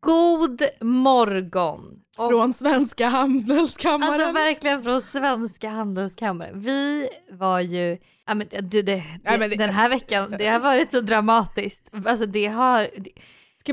[0.00, 2.00] God morgon!
[2.18, 4.12] Och, Från Svenska Handelskammaren.
[4.12, 6.60] alltså verkligen från Svenska Handelskammaren.
[6.60, 10.46] Vi var ju, ja men du det, det, Nej, men det- den här veckan, det
[10.48, 11.90] har varit så dramatiskt.
[12.06, 12.88] Alltså det har,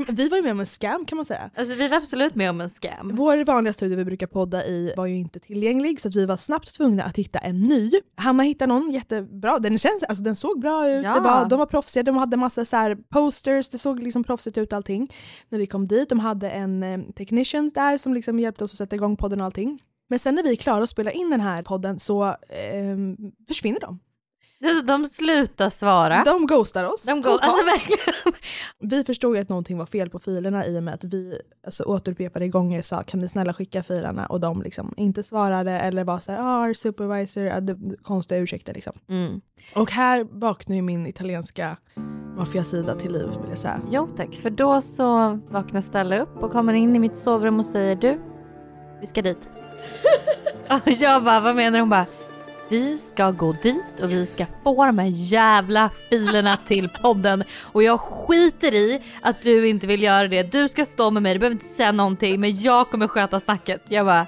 [0.08, 1.50] vi var ju med om en scam kan man säga.
[1.54, 3.10] alltså vi var absolut med om en scam.
[3.14, 6.74] Vår vanliga studio vi brukar podda i var ju inte tillgänglig så vi var snabbt
[6.74, 7.92] tvungna att hitta en ny.
[8.16, 11.14] Hanna hittade någon jättebra, den, känns, alltså, den såg bra ut, Ja.
[11.14, 14.58] det var, de var proffsiga, de hade massa så här posters, det såg liksom proffsigt
[14.58, 15.12] ut allting.
[15.48, 18.78] När vi kom dit, de hade en eh, technician där som liksom hjälpte oss att
[18.78, 19.78] sätta igång podden och allting.
[20.10, 22.96] Men sen när vi är klara att spela in den här podden så eh,
[23.48, 23.98] försvinner de.
[24.84, 26.22] De slutar svara.
[26.24, 27.04] De ghostar oss.
[27.04, 27.42] De totalt.
[27.42, 28.34] alltså verkligen.
[28.80, 31.84] Vi förstod ju att någonting var fel på filerna i och med att vi alltså,
[31.84, 36.18] återupprepade gånger sa kan ni snälla skicka filerna och de liksom inte svarade eller var
[36.18, 38.92] såhär ah, our supervisor, det, konstiga ursäkter liksom.
[39.08, 39.40] Mm.
[39.74, 41.76] Och här vaknar ju min italienska
[42.36, 43.80] maffiasida till liv vill jag säga.
[43.90, 47.66] Jo tack, för då så vaknar Stella upp och kommer in i mitt sovrum och
[47.66, 48.20] säger du,
[49.00, 49.48] vi ska dit.
[50.68, 51.80] och jag bara, vad menar?
[51.80, 52.06] Hon bara,
[52.72, 57.82] vi ska gå dit och vi ska få de här jävla filerna till podden och
[57.82, 60.42] jag skiter i att du inte vill göra det.
[60.42, 63.82] Du ska stå med mig, du behöver inte säga någonting men jag kommer sköta snacket.
[63.88, 64.26] Jag bara,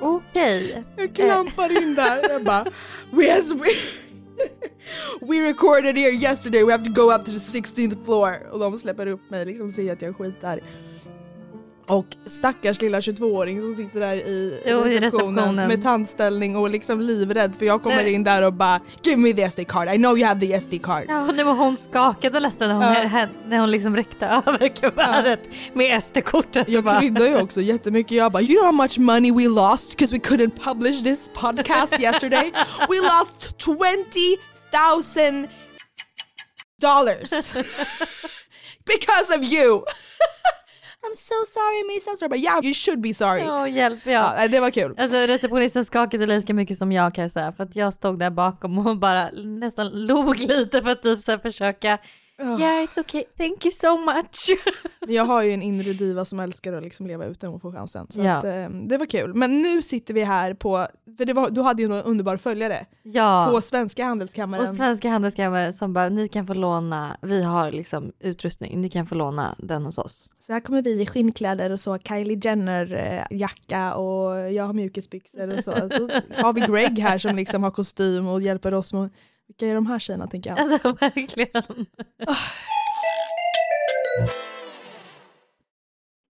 [0.00, 0.84] okej.
[0.96, 2.64] Jag klampar in där jag bara
[3.10, 3.68] we, has, we,
[5.20, 8.76] we recorded here yesterday we have to go up to the 16th floor och de
[8.76, 10.62] släpper upp mig liksom och säger att jag är skitarg.
[11.88, 15.68] Och stackars lilla 22-åring som sitter där i Jo, receptionen, receptionen.
[15.68, 18.12] med tandställning och liksom livrädd för jag kommer Nej.
[18.12, 20.74] in där och bara Give me the SD card, I know you have the SD
[20.82, 21.04] card.
[21.08, 23.26] Ja, nu var hon skakade nästan när hon, Ja.
[23.48, 26.68] när hon liksom räckte över kuvertet med SD-kortet.
[26.68, 28.12] Jag Bara- kryddar ju också jättemycket.
[28.12, 31.92] Jag bara, you know how much money we lost because we couldn't publish this podcast
[32.00, 32.52] yesterday?
[32.88, 35.48] We lost 20,000
[36.80, 37.30] dollars
[38.86, 39.82] because of you.
[41.04, 42.40] I'm so sorry miss, I'm sorry.
[42.40, 43.40] Yeah, you should be sorry.
[43.40, 44.34] Ja, hjälp ja.
[44.42, 44.94] Ja, det var kul.
[44.98, 48.30] Alltså receptionisten skakade lika mycket som jag kan jag säga för att jag stod där
[48.30, 51.98] bakom och bara nästan log lite för att typ så här försöka
[52.40, 54.58] Yeah it's okay, thank you so much.
[55.08, 57.72] Jag har ju en inre diva som älskar att liksom leva ut när hon får
[57.72, 58.06] chansen.
[58.10, 58.32] Så Ja.
[58.32, 59.34] att, eh, det var kul.
[59.34, 60.86] Men nu sitter vi här på,
[61.18, 63.48] för var, du hade ju en underbar följare, ja.
[63.52, 64.62] på Svenska Handelskammaren.
[64.62, 69.06] Och Svenska Handelskammaren som bara, ni kan få låna, vi har liksom utrustning, ni kan
[69.06, 70.32] få låna den hos oss.
[70.40, 74.72] Så här kommer vi i skinnkläder och så Kylie Jenner eh, jacka och jag har
[74.72, 75.70] mjukisbyxor och så.
[75.70, 76.08] Så
[76.42, 79.10] har vi Greg här som liksom har kostym och hjälper oss med
[79.48, 80.58] vilka är de här tjejerna tänker jag.
[80.58, 81.86] Alltså verkligen.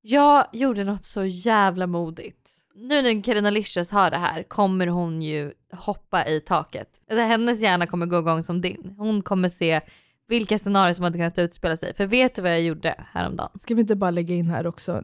[0.02, 2.50] Jag gjorde något så jävla modigt.
[2.74, 6.88] Nu när Carina Licious hör det här kommer hon ju hoppa i taket.
[7.10, 8.94] Alltså, hennes hjärna kommer gå igång som din.
[8.98, 9.80] Hon kommer se
[10.28, 11.94] vilka scenarier som hade kunnat utspela sig.
[11.94, 13.50] För vet du vad jag gjorde häromdagen?
[13.58, 15.02] Ska vi inte bara lägga in här också,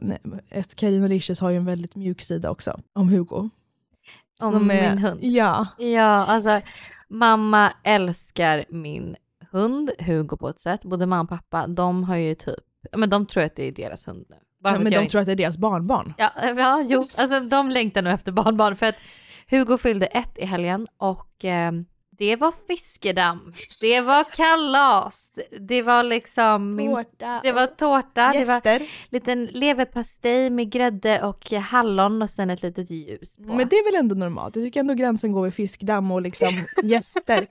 [0.49, 3.49] ett Carina Licious har ju en väldigt mjuk sida också, om Hugo.
[4.41, 5.19] Om är- min hund.
[5.23, 5.67] Ja.
[5.77, 6.61] Ja, alltså
[7.09, 9.15] mamma älskar min
[9.51, 10.85] hund Hugo på ett sätt.
[10.85, 12.59] Både mamma och pappa, de har ju typ,
[12.97, 14.35] men de tror att det är deras hund nu.
[14.63, 16.13] Bara ja men de inte- tror att det är deras barnbarn.
[16.17, 18.95] Ja, ja, jo, alltså de längtar nog efter barnbarn för att
[19.49, 21.71] Hugo fyllde ett i helgen och eh,
[22.19, 27.39] det var fiskedamm, det var kalas, det var liksom min, Tårta.
[27.43, 28.81] det var tårta, det var Gäster.
[29.09, 33.43] liten leverpastej med grädde och hallon och sen ett litet ljus på.
[33.43, 34.55] Men det är väl ändå normalt?
[34.55, 37.47] Jag tycker ändå gränsen går vid fiskdamm och liksom gäster.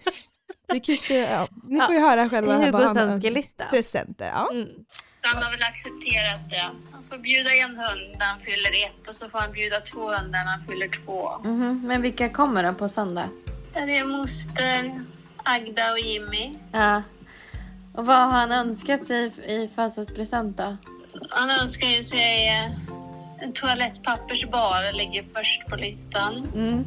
[0.73, 1.49] Vi kan ju ja.
[1.67, 3.65] Ni får ju höra själva vad Hugos han önskelista.
[3.65, 4.31] presenter.
[4.35, 4.49] Ja.
[4.53, 4.69] Mm.
[5.21, 6.71] Han har väl accepterat det.
[6.93, 10.01] Han får bjuda en hund när han fyller ett och så får han bjuda två
[10.01, 11.39] hundar när han fyller två.
[11.45, 13.29] Mhm, Men vilka kommer då på söndag?
[13.75, 15.05] Ja, Det är moster,
[15.37, 16.55] Agda och Jimmy.
[16.73, 17.03] Ja.
[17.93, 20.77] Och vad har han önskat sig i födelsedagspresent då?
[21.31, 22.73] Han önskar ju sig eh,
[23.43, 26.49] en toalettpappersbar, ligger först på listan.
[26.55, 26.85] Mm.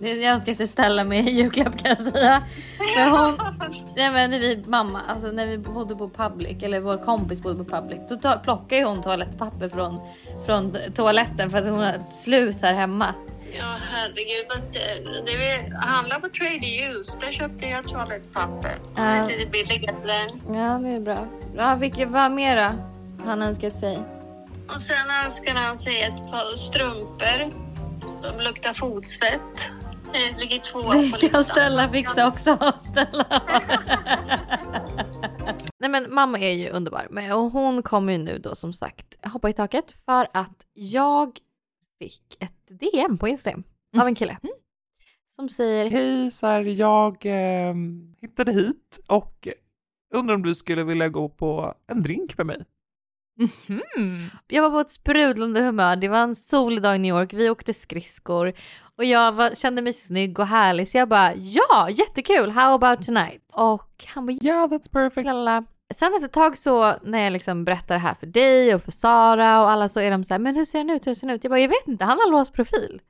[0.00, 2.42] Jag önskar sig ställa med i julklapp kan jag säga.
[2.78, 3.38] För hon,
[3.96, 7.64] nej men när vi mamma, alltså när vi bodde på public eller vår kompis bodde
[7.64, 10.00] på public, då tar, plockar ju hon toalettpapper från,
[10.46, 13.14] från toaletten för att hon har slut här hemma.
[13.56, 14.46] Ja, herregud.
[14.54, 17.18] Fast det, det vi handlar på Trade Use.
[17.20, 18.68] Där köpte jag toalettpapper.
[18.94, 19.02] Det Ja.
[19.02, 20.28] är lite billigare.
[20.48, 21.26] Ja det är bra.
[21.56, 22.62] Ja, vilket, vad mer då?
[22.62, 23.98] har Han önskat sig.
[24.74, 27.50] Och sen önskar han sig ett par strumpor
[28.22, 29.40] som luktar fotsvett.
[30.12, 31.30] Det ligger två på Det listan.
[31.30, 32.58] kan Stella fixa också.
[32.90, 33.24] Stella.
[35.80, 39.26] Nej men mamma är ju underbar Men- och hon kommer ju nu då som sagt
[39.26, 41.38] hoppa i taket för att jag
[41.98, 43.64] fick ett DM på Instagram
[43.98, 44.38] av en kille
[45.38, 47.74] som säger Hej, så här, jag eh,
[48.20, 49.48] hittade hit och
[50.14, 52.64] undrar om du skulle vilja gå på en drink med mig.
[53.38, 54.30] Mhm.
[54.48, 57.50] Jag var på ett sprudlande humör, det var en solig dag i New York, vi
[57.50, 58.52] åkte skridskor
[58.96, 63.06] och jag var, kände mig snygg och härlig så jag bara ja, jättekul, how about
[63.06, 63.42] tonight?
[63.52, 65.24] Och han bara Yeah, that's perfect.
[65.24, 65.64] Lala.
[65.94, 68.90] Sen efter ett tag så när jag liksom berättar det här för dig och för
[68.92, 71.26] Sara och alla så är de så här, men hur ser han ut, hur ser
[71.26, 71.44] han ut?
[71.44, 73.00] Jag bara, jag vet inte, han har låst profil.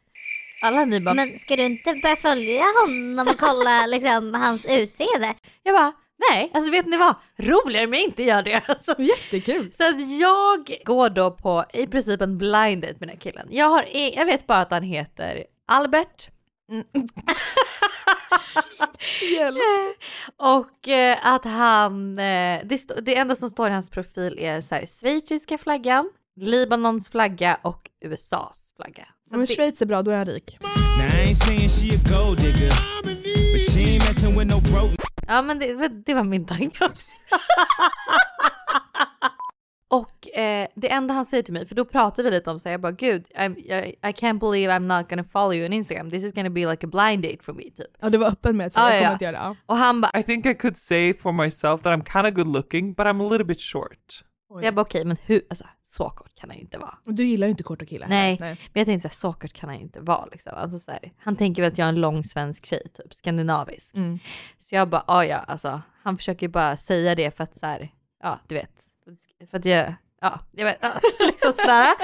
[0.63, 5.35] Alla ni bara, Men ska du inte börja följa honom och kolla liksom hans utseende?
[5.63, 5.93] jag bara,
[6.31, 7.15] nej, alltså vet ni vad?
[7.39, 8.63] Roligare om jag inte gör det.
[8.69, 9.73] Alltså, Jättekul.
[9.73, 13.47] Så att jag går då på i princip en blind date med den här killen.
[13.51, 16.29] Jag, har, i- jag vet bara att han heter Albert.
[16.73, 16.87] Hjälp.
[20.37, 24.75] Och eh, att han, eh, det, det enda som står i hans profil är så
[24.75, 29.07] här, schweiziska flaggan, Libanons flagga och USAs flagga.
[29.29, 30.59] Så Men det, Schweiz är bra, då är han rik.
[35.27, 37.19] Ja men det, det var min tanke också.
[39.89, 42.69] och eh, det enda han säger till mig, för då pratar vi lite om så
[42.69, 45.73] här, jag bara gud, I'm, I, I can't believe I'm not gonna follow you on
[45.73, 47.87] Instagram, this is gonna be like a blind date for me typ.
[48.01, 49.13] Ja, du var öppen med att säga Ja, jag ja, kommer ja.
[49.13, 49.39] inte göra det.
[49.39, 49.57] Ja.
[49.67, 52.55] Och han bara, I think I could say for myself that I'm kind of good
[52.57, 54.25] looking, but I'm a little bit short.
[54.63, 56.95] jag bara okej men hur, alltså så kort kan han ju inte vara.
[57.05, 58.07] Du gillar ju inte korta killar.
[58.09, 58.37] Nej.
[58.41, 58.51] Nej.
[58.73, 60.53] Men jag tänkte så här, så kort kan han ju inte vara liksom.
[60.57, 63.97] Alltså, så här, han tänker väl att jag är en lång svensk tjej, typ skandinavisk.
[63.97, 64.19] Mm.
[64.59, 67.67] Så jag bara, "Ah, ja alltså, han försöker ju bara säga det för att så
[67.67, 67.91] här,
[68.23, 68.85] ja du vet,
[69.51, 71.95] för att jag, ja jag vet, ja, liksom sådär.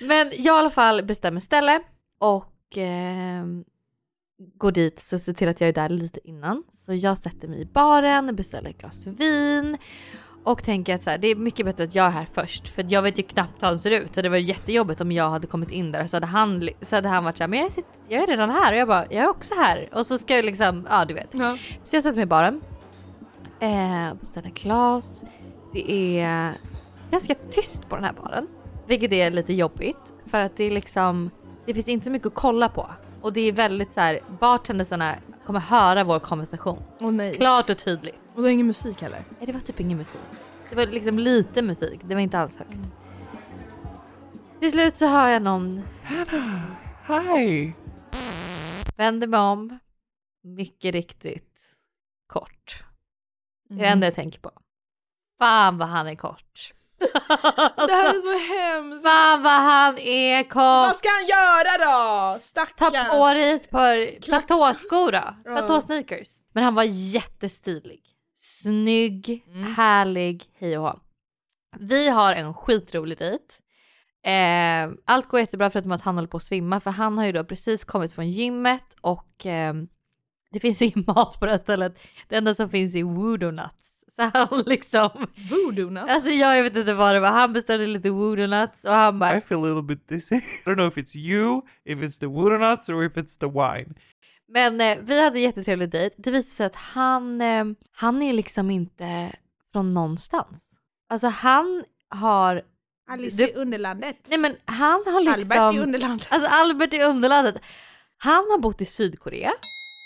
[0.00, 1.80] Men jag i alla fall bestämmer ställe
[2.18, 3.64] och ehm,
[4.54, 6.62] går dit så ser till att jag är där lite innan.
[6.70, 9.78] Så jag sätter mig i baren, beställer ett glas vin
[10.46, 12.84] och tänker att så här, det är mycket bättre att jag är här först för
[12.88, 15.46] jag vet ju knappt hur han ser ut och det var jättejobbigt om jag hade
[15.46, 18.22] kommit in där så hade han, så hade han varit såhär, men jag, sitter, jag
[18.22, 20.86] är redan här och jag bara, jag är också här och så ska jag liksom,
[20.90, 21.28] ja du vet.
[21.30, 21.58] Ja.
[21.84, 22.60] Så jag sätter mig i baren,
[23.60, 25.24] eh, beställer glas,
[25.72, 26.52] det är
[27.10, 28.46] ganska tyst på den här baren,
[28.86, 31.30] vilket är lite jobbigt för att det är liksom,
[31.66, 32.90] det finns inte så mycket att kolla på
[33.22, 35.16] och det är väldigt så här, bartendersarna
[35.46, 37.34] kommer höra vår konversation Åh nej.
[37.34, 38.20] klart och tydligt.
[38.36, 39.24] Och det är ingen musik heller.
[39.38, 40.20] Nej, det var typ ingen musik.
[40.70, 42.90] Det var liksom lite musik, det var inte alls högt.
[44.60, 45.82] Till slut så hör jag någon
[47.06, 47.72] Hi.
[48.96, 49.78] vänder mig om,
[50.44, 51.60] mycket riktigt
[52.26, 52.84] kort.
[53.68, 53.92] Det är det Mm.
[53.92, 54.50] enda jag tänker på.
[55.38, 56.72] Fan vad han är kort.
[57.76, 59.02] Det här är så hemskt.
[59.06, 60.96] Fan vad han är Vad kort.
[60.98, 62.32] ska han göra då?
[62.32, 63.10] Ta Stackarn.
[63.10, 65.34] på dig ett par platåskor då.
[65.44, 66.28] Platåsneakers.
[66.54, 68.02] Men han var jättestilig.
[68.36, 69.74] Snygg, Mm.
[69.74, 70.98] härlig, hej och hå.
[71.78, 73.44] Vi har en skitrolig dejt.
[74.26, 77.32] Eh, allt går jättebra förutom att han håller på att svimma för han har ju
[77.32, 79.74] då precis kommit från gymmet och eh,
[80.56, 81.98] det finns ingen mat på det här stället.
[82.28, 83.92] Det enda som finns är voodoo nuts.
[84.16, 85.10] Så han liksom,
[85.50, 86.06] Voodoo nuts.
[86.10, 89.36] alltså jag vet inte vad det var, han beställde lite voodoo nuts och han bara
[89.36, 90.34] I feel a little bit dizzy.
[90.66, 93.46] I don't know if it's you, if it's the voodoo nuts, or if it's the
[93.46, 93.94] wine.
[94.48, 96.14] Men eh, vi hade en jättetrevlig dejt.
[96.18, 99.32] Det visade sig att han, eh, han är liksom inte
[99.72, 100.72] från någonstans.
[101.10, 102.62] Alltså han har,
[103.10, 104.16] Alice du- i Underlandet.
[104.28, 106.26] nej men han har liksom, Albert i Underlandet.
[106.30, 107.56] alltså Albert i Underlandet.
[108.18, 109.52] Han har bott i Sydkorea,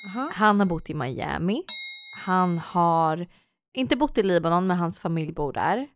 [0.06, 0.30] Aha.
[0.34, 1.62] han har bott i Miami,
[2.16, 3.26] han har
[3.74, 5.86] inte bott i Libanon men hans familj bor där.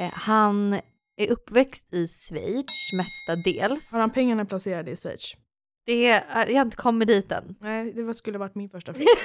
[0.00, 0.74] Eh, han
[1.16, 3.92] är uppväxt i Schweiz mestadels.
[3.92, 5.36] Har han pengarna placerade i Schweiz?
[5.86, 7.56] Det, är- jag har inte kommit dit än.
[7.60, 9.06] Nej, det skulle varit min första fråga.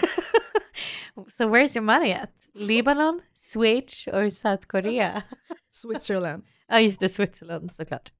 [1.29, 2.33] So where's your money at?
[2.53, 3.21] Libanon,
[3.53, 5.23] Schweiz or South Korea?
[5.71, 6.43] Switzerland.
[6.67, 8.11] Ja just det, Switzerland såklart.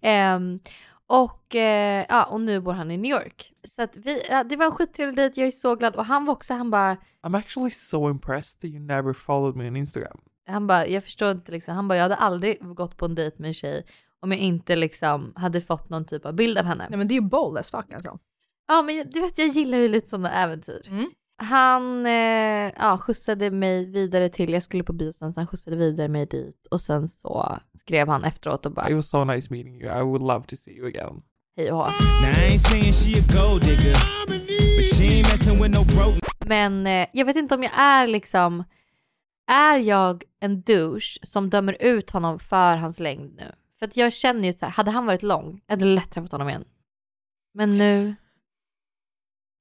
[0.00, 0.60] Ehm,
[1.08, 3.52] och, eh, ja, och nu bor han i New York.
[3.64, 5.96] Så att vi, ja, det var en skittrevlig dejt, jag är så glad.
[5.96, 9.68] Och han var också, han bara, I'm actually so impressed that you never followed me
[9.68, 10.18] on Instagram.
[10.48, 13.36] han bara, jag förstår inte liksom, han bara, jag hade aldrig gått på en dejt
[13.38, 13.86] med en tjej
[14.20, 16.86] om jag inte liksom hade fått någon typ av bild av henne.
[16.90, 18.18] Nej men det är ju bold as fuck alltså.
[18.68, 20.82] Ja men du vet jag gillar ju lite sådana äventyr.
[20.88, 21.06] Mm.
[21.38, 25.76] Han eh, ja, skjutsade mig vidare till, jag skulle på bio sen, så han skjutsade
[25.76, 29.54] vidare mig dit och sen så skrev han efteråt och bara It was so nice
[29.54, 29.98] meeting you.
[30.00, 31.22] I would love to see you again.
[31.56, 31.86] hej och hå.
[36.46, 38.64] Men eh, jag vet inte om jag är liksom,
[39.50, 43.52] är jag en douche som dömer ut honom för hans längd nu?
[43.78, 46.32] För att jag känner ju så här, hade han varit lång, jag hade lätt träffat
[46.32, 46.64] honom igen.
[47.54, 48.14] Men nu,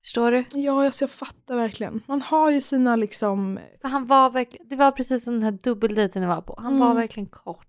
[0.06, 0.44] förstår du?
[0.54, 2.02] Ja, alltså jag fattar verkligen.
[2.08, 3.60] Man har ju sina liksom...
[3.82, 6.56] För han var verkligen, det var precis som den här dubbeldejten jag var på.
[6.62, 6.98] Han var Mm.
[6.98, 7.68] verkligen kort.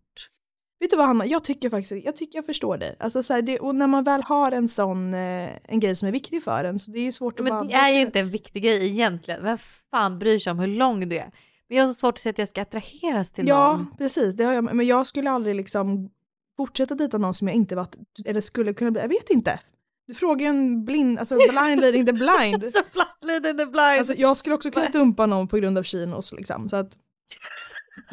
[0.80, 2.96] Vet du vad Hanna, jag tycker faktiskt, jag tycker jag förstår dig.
[3.00, 6.08] Alltså så här, det, och när man väl har en sån, eh, en grej som
[6.08, 7.58] är viktig för en så det är ju svårt att bara...
[7.58, 9.42] Men det är ju inte en viktig grej egentligen.
[9.42, 9.58] Vem
[9.90, 11.30] fan bryr sig om hur lång du är?
[11.68, 13.86] Men jag har så svårt att se att jag ska attraheras till Ja, någon.
[13.98, 14.34] precis.
[14.34, 16.10] Det har jag, men jag skulle aldrig liksom
[16.56, 19.60] fortsätta dejta någon som jag inte varit, eller skulle kunna bli, jag vet inte.
[20.06, 22.68] Du frågar en blind, alltså blind leading the blind.
[22.72, 22.82] Så
[23.22, 23.98] blind the blind.
[23.98, 26.68] Alltså, jag skulle också kunna dumpa någon på grund av chinos liksom.
[26.68, 26.96] Så att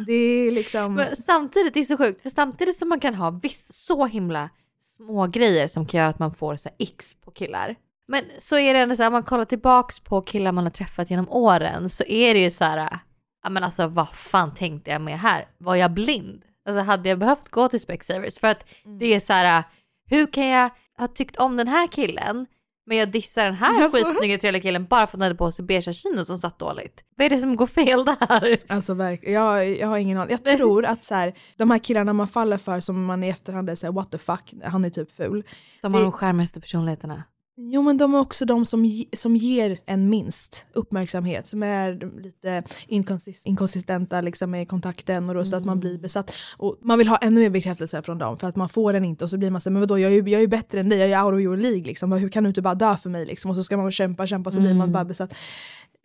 [0.08, 0.94] det är liksom...
[0.94, 4.50] Men samtidigt, det är så sjukt, för samtidigt som man kan ha viss så himla
[4.82, 7.76] små grejer som kan göra att man får så här x på killar.
[8.08, 10.72] Men så är det ändå så här, om man kollar tillbaks på killar man har
[10.72, 13.00] träffat genom åren så är det ju så här,
[13.44, 15.48] ja men alltså vad fan tänkte jag med här?
[15.58, 16.44] Var jag blind?
[16.66, 18.40] Alltså hade jag behövt gå till Specsavers?
[18.40, 18.66] För att
[19.00, 19.64] det är så här,
[20.10, 22.46] hur kan jag ha tyckt om den här killen
[22.86, 23.98] men jag dissar den här Alltså.
[23.98, 27.04] skitsnygga trevliga killen bara för att han hade på sig beigea chinos som satt dåligt.
[27.18, 28.58] Vad är det som går fel där?
[28.68, 30.32] Alltså verkligen, jag, jag har ingen aning.
[30.32, 33.70] Jag tror att så här, de här killarna man faller för som man i efterhand
[33.70, 35.44] är såhär what the fuck, han är typ ful.
[35.82, 37.24] De har Det- de skärmigaste personligheterna.
[37.56, 42.64] Jo men de är också de som, som ger en minst uppmärksamhet, som är lite
[42.88, 46.32] inkonsist- inkonsistenta liksom med kontakten och då så att man blir besatt.
[46.58, 49.24] Och man vill ha ännu mer bekräftelse från dem för att man får den inte
[49.24, 51.00] och så blir man så men vadå jag är ju, jag är bättre än dig,
[51.00, 52.12] jag är out of your League liksom.
[52.12, 53.52] Hur kan du inte bara dö för mig liksom?
[53.52, 55.34] Och så ska man kämpa, kämpa så blir man bara besatt.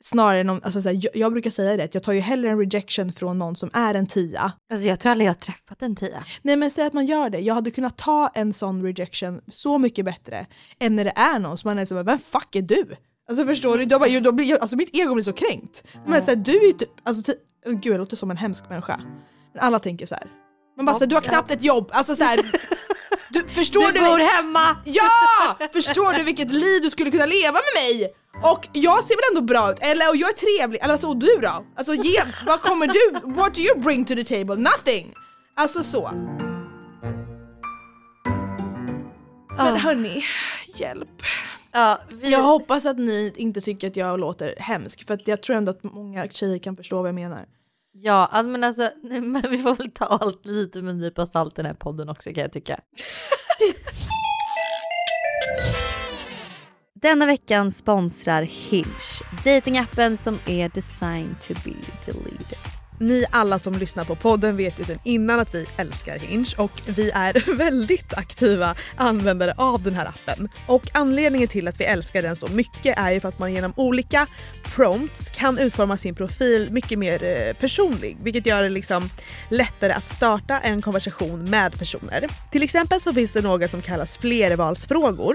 [0.01, 2.21] Snarare än om, alltså så här, jag, jag brukar säga det, att jag tar ju
[2.21, 5.39] hellre en rejection från någon som är en tia Alltså jag tror aldrig jag har
[5.39, 6.23] träffat en tia.
[6.43, 7.39] Nej men säg att man gör det.
[7.39, 10.47] Jag hade kunnat ta en sån rejection så mycket bättre
[10.79, 12.97] än när det är någon som man är så vem fuck är du?
[13.29, 13.85] Alltså förstår du?
[13.85, 15.85] Då bara, då blir, alltså mitt ego blir så kränkt.
[16.07, 17.33] Men så här, du är ju typ, alltså,
[17.67, 19.01] oh, gud jag låter som en hemsk människa.
[19.53, 20.25] Men alla tänker så här.
[20.77, 22.41] Man bara, så här, du har knappt ett jobb, alltså så här,
[23.31, 24.01] du, förstår du?
[24.01, 24.77] bor hemma!
[24.85, 25.69] Ja!
[25.73, 28.15] Förstår du vilket liv du skulle kunna leva med mig?
[28.43, 31.17] Och jag ser väl ändå bra ut, eller och jag är trevlig, eller alltså, och
[31.17, 31.65] du då?
[31.77, 34.57] Alltså ge, vad kommer du, what do you bring to the table?
[34.57, 35.15] Nothing!
[35.57, 36.11] Alltså så.
[39.57, 39.79] Men Ah.
[39.79, 40.25] hörni,
[40.75, 41.09] hjälp.
[41.73, 45.57] Ja, vi, Jag hoppas att ni inte tycker att jag låter hemsk, för jag tror
[45.57, 47.47] ändå att många tjejer kan förstå vad jag menar.
[47.93, 51.57] ja men alltså men vi får väl ta allt lite med en nypa salt i
[51.57, 52.81] den här podden också kan jag tycka.
[57.03, 61.75] Denna veckan sponsrar Hinge, datingappen som är designed to be
[62.07, 62.59] deleted.
[63.01, 66.71] Ni alla som lyssnar på podden vet ju sedan innan att vi älskar Hinge och
[66.87, 70.49] vi är väldigt aktiva användare av den här appen.
[70.67, 73.73] Och anledningen till att vi älskar den så mycket är ju för att man genom
[73.77, 74.27] olika
[74.63, 79.11] prompts kan utforma sin profil mycket mer eh, personlig vilket gör det liksom
[79.51, 82.27] lättare att starta en konversation med personer.
[82.53, 85.35] Till exempel så finns det något som kallas flervalsfrågor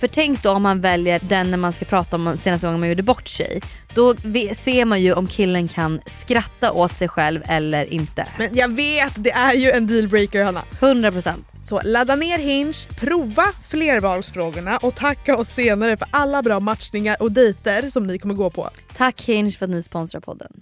[0.00, 2.88] För tänk då om man väljer den när man ska prata om senaste gången man
[2.88, 3.60] gjorde bort sig.
[3.94, 4.14] Då
[4.56, 8.26] ser man ju om killen kan skratta åt sig själv eller inte.
[8.38, 10.64] Men jag vet, det är ju en dealbreaker Hanna.
[10.80, 11.32] 100%.
[11.62, 17.32] Så ladda ner Hinge, prova flervalsfrågorna och tacka oss senare för alla bra matchningar och
[17.32, 18.70] dejter som ni kommer gå på.
[18.96, 20.52] Tack Hinge för att ni sponsrar podden.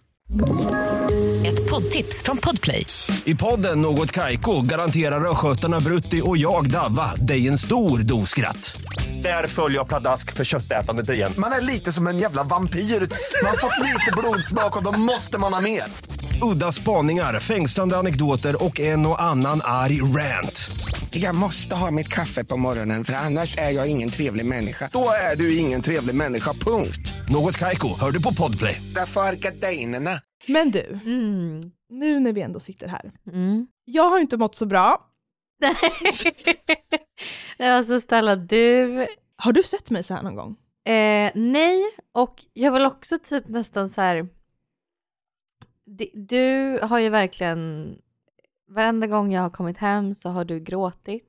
[1.47, 2.87] Ett poddtips från Podplay.
[3.25, 8.81] I podden Något Kaiko garanterar östgötarna Brutti och jag, Davva, dig en stor dos skratt.
[9.23, 11.33] Där följer jag pladask för köttätandet igen.
[11.39, 12.79] Man är lite som en jävla vampyr.
[12.81, 15.83] Man har fått lite blodsmak och då måste man ha mer.
[16.43, 20.71] Udda spaningar, fängslande anekdoter och en och annan arg rant.
[21.11, 24.89] Jag måste ha mitt kaffe på morgonen för annars är jag ingen trevlig människa.
[24.93, 27.13] Då är du ingen trevlig människa, punkt.
[27.29, 28.83] Något Kaiko, hör du på Podplay.
[28.95, 30.21] Därför är gardinerna.
[30.49, 31.61] Men du, Mm.
[31.91, 33.11] nu när vi ändå sitter här.
[33.33, 33.67] Mm.
[33.85, 35.01] Jag har inte mått så bra.
[37.59, 40.57] Nej, alltså Stella du, Har du sett mig så här någon gång?
[40.85, 44.29] eh, nej och jag vill också typ nästan så här.
[46.15, 47.95] Du har ju verkligen,
[48.69, 51.25] varenda gång jag har kommit hem så har du gråtit.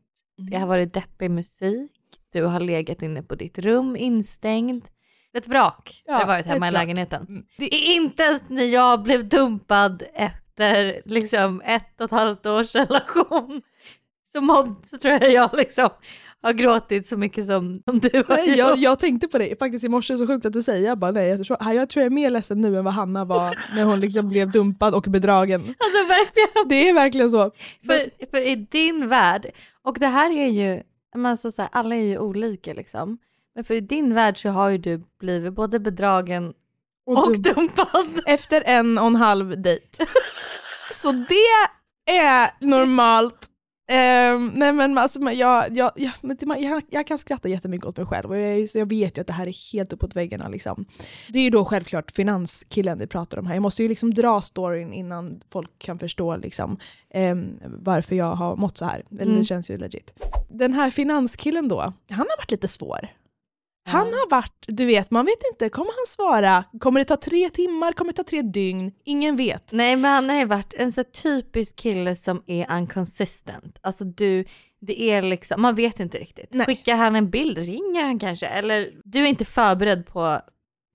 [0.52, 1.92] Det har varit deppig musik,
[2.34, 4.86] du har legat inne på ditt rum instängd.
[5.34, 7.26] Ett vrak Ja, har det varit hemma i lägenheten.
[7.30, 7.46] Mm.
[7.58, 12.76] Det är inte ens när jag blev dumpad efter liksom ett och ett halvt års
[12.76, 13.62] relation
[14.32, 15.90] så, måd, så tror jag jag liksom
[16.42, 19.86] har gråtit så mycket som, som du har Nej, jag, jag tänkte på det faktiskt
[19.86, 20.88] i morse, så sjukt att du säger.
[20.88, 23.26] Jag bara nej, jag tror, jag tror jag är mer ledsen nu än vad Hanna
[23.26, 25.62] var när hon liksom blev dumpad och bedragen.
[25.62, 26.70] Alltså verkligen.
[26.70, 27.52] Det är verkligen så.
[27.86, 29.52] För, för i din värld,
[29.84, 30.82] och det här är ju,
[31.26, 33.18] alltså så här, alla är ju olika liksom.
[33.56, 36.54] Men för i din värld så har ju du blivit både bedragen
[37.06, 38.22] och, Och du, dumpad.
[38.26, 40.06] efter en och en halv dejt.
[40.96, 43.49] Så det är normalt.
[43.92, 48.38] Ehm, nej men alltså, jag, jag, jag, jag, kan skratta jättemycket åt mig själv och
[48.38, 50.48] jag, jag vet ju att det här är helt uppåt väggarna.
[50.48, 50.86] Liksom.
[51.28, 53.54] Det är ju då självklart finanskillen vi pratar om här.
[53.54, 56.78] Jag måste ju liksom dra storyn innan folk kan förstå liksom,
[57.14, 59.04] ehm, varför jag har mått så här.
[59.12, 59.38] Eller Mm.
[59.40, 60.14] det känns ju legit.
[60.50, 61.80] Den här finanskillen då,
[62.10, 63.10] han har varit lite svår.
[63.90, 66.64] Han har varit, du vet, man vet inte, kommer han svara?
[66.80, 67.94] Kommer det ta tre timmar?
[67.94, 68.92] Kommer det ta tre dygn?
[69.04, 69.74] Ingen vet.
[69.74, 73.80] Nej men han har ju varit en så typisk kille som är inconsistent.
[73.82, 74.46] Alltså du,
[74.82, 76.54] det är liksom, man vet inte riktigt.
[76.54, 76.66] Nej.
[76.66, 78.48] Skickar han en bild, ringer han kanske?
[78.48, 80.42] Eller du är inte förberedd på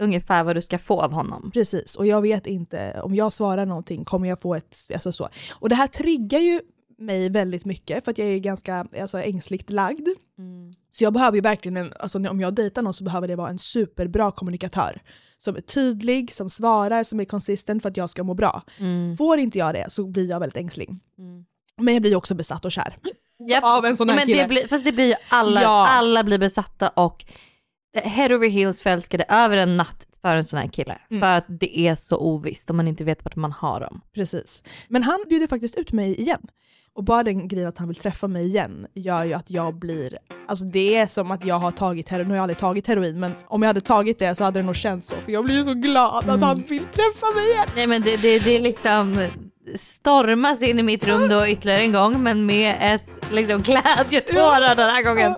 [0.03, 1.51] ungefär vad du ska få av honom.
[1.55, 5.29] Precis, och jag vet inte, om jag svarar någonting kommer jag få ett, alltså så.
[5.53, 6.61] Och det här triggar ju
[6.99, 10.09] mig väldigt mycket för att jag är ganska alltså, ängsligt lagd.
[10.91, 13.49] Så jag behöver ju verkligen, en, alltså om jag dejtar någon så behöver det vara
[13.51, 15.03] en superbra kommunikatör.
[15.39, 18.63] Som är tydlig, som svarar, som är konsistent för att jag ska må bra.
[18.79, 19.17] Mm.
[19.17, 20.91] Får inte jag det så blir jag väldigt ängslig.
[21.77, 22.97] Men jag blir också besatt och kär.
[23.49, 23.65] Japp.
[23.65, 24.43] Av en sån här men kille.
[24.43, 25.89] det blir, fast det blir ju alla, Ja.
[25.89, 27.25] alla blir besatta och
[27.95, 30.99] head over heels förälskade över en natt för en sån här kille.
[31.11, 31.21] Mm.
[31.21, 34.01] För att det är så ovisst om man inte vet vart man har dem.
[34.15, 34.63] Precis.
[34.89, 36.47] Men han bjuder faktiskt ut mig igen.
[36.97, 40.19] Och bara den grejen att han vill träffa mig igen gör ju att jag blir,
[40.49, 43.21] alltså det är som att jag har tagit heroin, nu har jag aldrig tagit heroin
[43.21, 45.57] men om jag hade tagit det så hade det nog känts så för jag blir
[45.57, 47.69] ju så glad att han vill träffa mig igen.
[47.77, 49.29] Nej men det, det, det är liksom
[49.77, 54.91] stormas in i mitt rum då ytterligare en gång men med ett liksom glädjetårar den
[54.91, 55.35] här gången.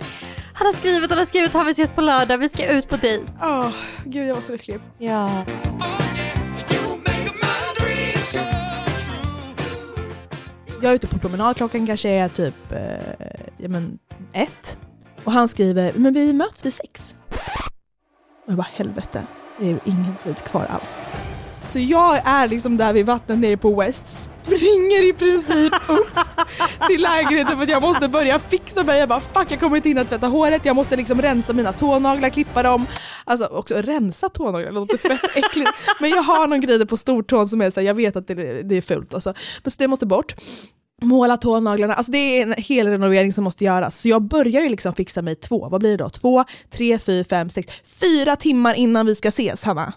[0.53, 2.97] Han har skrivit, han har skrivit han vill ses på lördag, vi ska ut på
[2.97, 3.25] dejt.
[3.43, 3.69] Åh,
[4.05, 4.81] gud jag var så lycklig.
[4.99, 5.45] Ja.
[10.87, 12.79] Jag är ute på promenad, klockan kanske är typ eh,
[13.57, 13.99] ja, men,
[14.33, 14.79] ett.
[15.25, 17.15] Och han skriver, men vi möts vid sex.
[18.45, 19.27] Och jag bara, helvete,
[19.59, 21.07] det är ju ingen tid kvar alls.
[21.67, 26.19] Så jag är liksom där vid vattnet nere på West, springer i princip upp
[26.89, 28.99] till lägenheten för att jag måste börja fixa mig.
[28.99, 32.31] Jag bara fuck jag kommer inte hinna tvätta håret, jag måste liksom rensa mina tånaglar,
[32.31, 32.87] klippa dem.
[33.25, 35.71] Alltså också rensa tånaglar, låter fett äckligt.
[36.01, 38.63] Men jag har någon grej där på stortån som är såhär jag vet att det,
[38.63, 39.35] det är fult alltså.
[39.63, 40.35] Men så det måste bort.
[41.03, 43.99] Måla tånaglarna, alltså det är en hel renovering som måste göras.
[44.01, 46.09] Så jag börjar ju liksom fixa mig två, vad blir det då?
[46.09, 49.93] Två, tre, fyra, fem, sex, fyra timmar innan vi ska ses Hanna.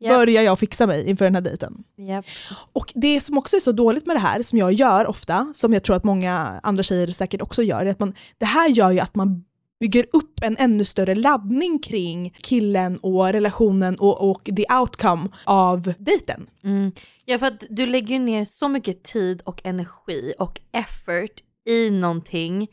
[0.00, 0.12] Japp.
[0.12, 1.84] Börjar jag fixa mig inför den här dejten.
[1.96, 2.26] Japp.
[2.72, 5.72] Och det som också är så dåligt med det här, som jag gör ofta, som
[5.72, 8.90] jag tror att många andra tjejer säkert också gör, är att man, det här gör
[8.90, 9.44] ju att man
[9.80, 15.92] bygger upp en ännu större laddning kring killen och relationen och, och the outcome av
[15.98, 16.46] dejten.
[16.64, 16.92] Mm.
[17.24, 22.68] Ja för att du lägger ner så mycket tid och energi och effort i någonting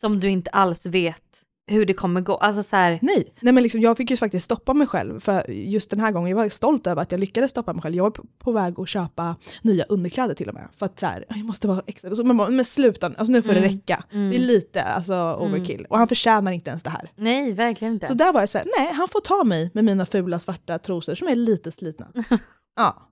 [0.00, 2.36] som du inte alls vet hur det kommer gå.
[2.36, 5.50] Alltså så här, Nej, Nej men liksom, jag fick ju faktiskt stoppa mig själv för
[5.50, 7.94] just den här gången, jag var stolt över att jag lyckades stoppa mig själv.
[7.94, 10.68] Jag var på, på väg att köpa nya underkläder till och med.
[10.76, 13.52] För att så här, jag måste vara extra, så, men, men sluta, alltså nu får
[13.52, 13.70] det Mm.
[13.70, 14.04] räcka.
[14.12, 14.30] Mm.
[14.30, 15.86] Det är lite alltså, overkill.
[15.90, 17.10] Och han förtjänar inte ens det här.
[17.16, 18.06] nej verkligen inte.
[18.06, 20.78] Så där var jag så här, nej han får ta mig med mina fula svarta
[20.78, 22.08] trosor som är lite slitna.
[22.76, 23.04] ja.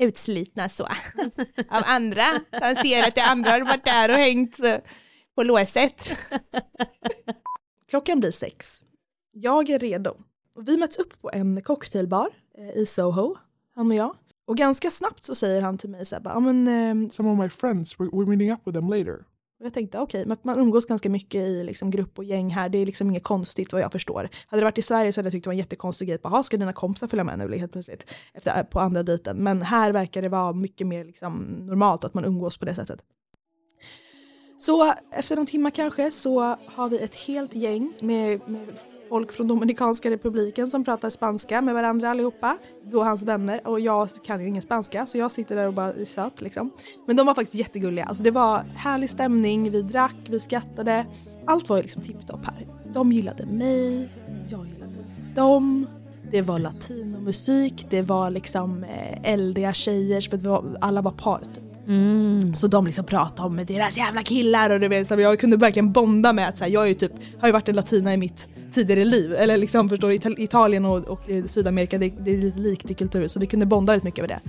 [0.00, 0.84] Utslitna så.
[1.70, 2.22] Av andra.
[2.52, 4.76] Han ser att det andra har varit där och hängt så,
[5.36, 5.94] på låset.
[7.96, 8.84] Klockan blir sex.
[9.32, 10.10] Jag är redo.
[10.56, 12.28] Och vi möts upp på en cocktailbar
[12.58, 13.36] eh, i Soho,
[13.74, 14.14] han och jag.
[14.46, 17.48] Och ganska snabbt så säger han till mig så här, men ehm, Some of my
[17.48, 19.14] friends, we're, meeting up with them later.
[19.60, 22.68] och jag tänkte okej, men man umgås ganska mycket i liksom grupp och gäng här,
[22.68, 24.28] det är liksom inget konstigt vad jag förstår.
[24.46, 26.42] Hade det varit i Sverige så hade jag tyckt det var en jättekonstig grej, jaha
[26.42, 29.36] ska dina kompisar följa med nu helt plötsligt efter, på andra dejten.
[29.36, 31.32] Men här verkar det vara mycket mer liksom
[31.66, 33.02] normalt att man umgås på det sättet.
[34.58, 39.48] Så efter någon timme kanske så har vi ett helt gäng med, med folk från
[39.48, 42.58] Dominikanska republiken som pratar spanska med varandra allihopa.
[42.92, 45.92] Då hans vänner och jag kan ju ingen spanska så jag sitter där och bara
[45.92, 46.70] är söt liksom.
[47.06, 48.04] Men de var faktiskt jättegulliga.
[48.04, 51.06] Alltså det var härlig stämning, vi drack, vi skrattade.
[51.46, 52.66] Allt var ju liksom tipptopp här.
[52.94, 54.12] De gillade mig,
[54.48, 54.92] jag gillade
[55.34, 55.86] dem.
[56.30, 61.65] Det var latinomusik, det var liksom eh, eldiga tjejer för alla var par typ.
[61.88, 62.54] Mm.
[62.54, 65.92] Så de liksom pratade om deras jävla killar och du vet, så jag kunde verkligen
[65.92, 68.16] bonda med att så här, jag är ju typ, har ju varit en latina i
[68.16, 69.34] mitt tidigare liv.
[69.34, 72.94] Eller liksom förstår Ital- Italien och, och eh, Sydamerika det, det är lite likt i
[72.94, 74.40] kultur så vi kunde bonda väldigt mycket över det.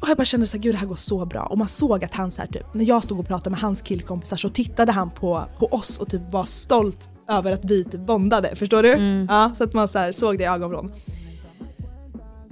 [0.00, 1.42] Och jag bara kände så här, gud det här går så bra.
[1.42, 3.82] Och man såg att han så här, typ, när jag stod och pratade med hans
[3.82, 8.00] killkompisar så tittade han på, på oss och typ var stolt över att vi typ
[8.06, 8.56] bondade.
[8.56, 8.88] Förstår du?
[9.28, 10.92] Ja, så att man så här, såg det i ögonvrån.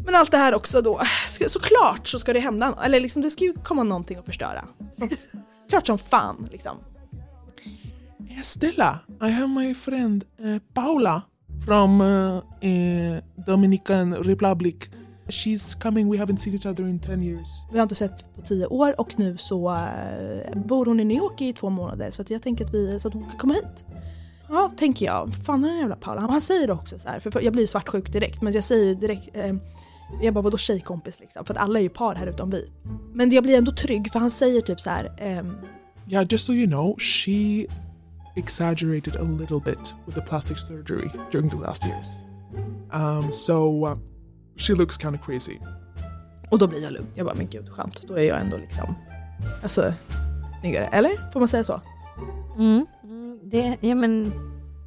[0.05, 1.01] Men allt det här också då,
[1.49, 4.65] såklart så ska det hända, eller liksom det ska ju komma någonting att förstöra.
[4.93, 5.09] Som,
[5.69, 6.77] klart som fan liksom.
[8.43, 11.23] Stella, I have my friend uh, Paula
[11.67, 14.77] from uh, uh, Dominican Republic.
[15.29, 16.11] She's coming.
[16.11, 17.49] We haven't seen each other in 10 years.
[17.73, 21.17] Vi har inte sett på tio år och nu så eh, bor hon i New
[21.17, 23.55] York i två månader så att jag tänker att, vi, så att hon kan komma
[23.55, 23.85] hit.
[24.49, 25.35] Ja, tänker jag.
[25.47, 26.21] Fan den jävla Paula.
[26.21, 28.95] Han säger också så här, för, för jag blir ju svartsjuk direkt, men jag säger
[28.95, 29.55] direkt eh,
[30.21, 31.45] jag bara vadå tjejkompis liksom?
[31.45, 32.71] För att alla är ju par här utom vi.
[33.15, 35.13] Men jag blir ändå trygg för han säger typ så här.
[35.19, 35.57] ehm,
[36.09, 37.67] Yeah, just so you know, she
[38.37, 42.09] exaggerated a little bit with the plastic surgery during the last years.
[42.93, 43.99] Um, so uh,
[44.57, 45.59] she looks kind of crazy.
[46.51, 47.07] och då blir jag lugn.
[47.15, 48.03] Jag bara men gud skönt.
[48.09, 48.95] Då är jag ändå liksom,
[49.63, 49.95] alltså
[50.61, 50.87] snyggare.
[50.87, 51.31] Eller?
[51.33, 51.81] Får man säga så?
[52.59, 52.87] Mm.
[53.05, 54.33] Mm, det, ja, men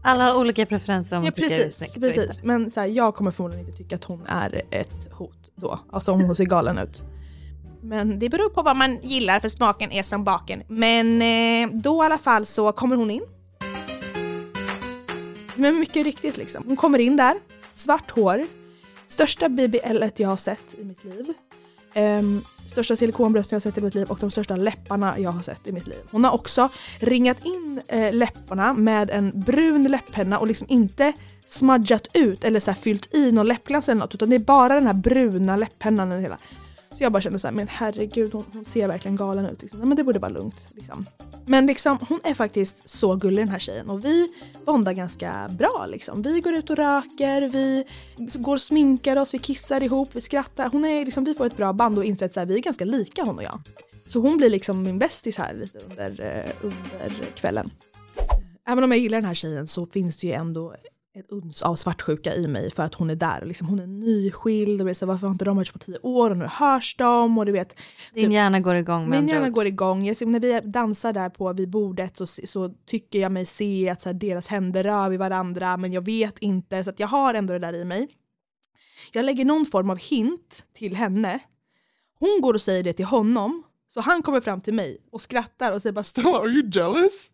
[0.05, 2.07] alla har olika preferenser om Ja tycker är precis, snyggt inte.
[2.07, 2.43] precis.
[2.43, 5.79] Men så här, jag kommer förmodligen inte tycka att hon är ett hot då.
[5.91, 7.03] Alltså om hon ser galen ut.
[7.81, 10.63] Men det beror på vad man gillar för smaken är som baken.
[10.67, 13.23] Men eh, då i alla fall så kommer hon in.
[15.55, 16.63] Men mycket riktigt liksom.
[16.67, 17.35] Hon kommer in där,
[17.69, 18.45] svart hår,
[19.07, 21.33] största BBL jag har sett i mitt liv.
[21.95, 25.41] Um, största silikonbrösten jag har sett i mitt liv och de största läpparna jag har
[25.41, 25.99] sett i mitt liv.
[26.11, 31.13] Hon har också ringat in eh, läpparna med en brun läpppenna och liksom inte
[31.47, 34.75] smudgat ut eller så här fyllt i någon läppglans eller något utan det är bara
[34.75, 36.37] den här bruna läpppennan hela.
[36.97, 39.61] Så jag bara kände så här, men herregud hon, hon ser verkligen galen ut.
[39.61, 39.79] Liksom.
[39.79, 40.67] Men det borde vara lugnt.
[40.75, 41.05] Liksom.
[41.45, 44.29] Men liksom, hon är faktiskt så gullig den här tjejen och vi
[44.65, 45.85] bondar ganska bra.
[45.89, 46.21] Liksom.
[46.21, 47.83] Vi går ut och röker, vi
[48.17, 50.69] går och sminkar oss, vi kissar ihop, vi skrattar.
[50.69, 52.59] Hon är, liksom, vi får ett bra band och inser att så här, vi är
[52.59, 53.61] ganska lika hon och jag.
[54.05, 56.65] Så hon blir liksom min bästis här lite under, eh,
[57.01, 57.69] under kvällen.
[58.67, 60.75] Även om jag gillar den här tjejen så finns det ju ändå
[61.15, 63.45] ett uns av svartsjuka i mig för att hon är där.
[63.45, 66.37] Liksom, hon är nyskild och så, varför har inte de varit på tio år och
[66.37, 67.79] nu hörs de och du vet.
[68.13, 70.05] Din hjärna går igång Min hjärna går igång.
[70.05, 73.89] Jag ser, när vi dansar där på vid bordet så, så tycker jag mig se
[73.89, 77.07] att så här, deras händer rör vid varandra men jag vet inte så att jag
[77.07, 78.07] har ändå det där i mig.
[79.11, 81.39] Jag lägger någon form av hint till henne.
[82.19, 85.71] Hon går och säger det till honom så han kommer fram till mig och skrattar
[85.71, 87.31] och säger bara are you jealous?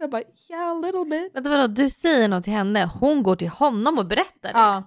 [0.00, 1.34] Jag bara yeah a little bit.
[1.34, 4.58] Vänta vadå, du säger något till henne, hon går till honom och berättar det?
[4.58, 4.82] Ja.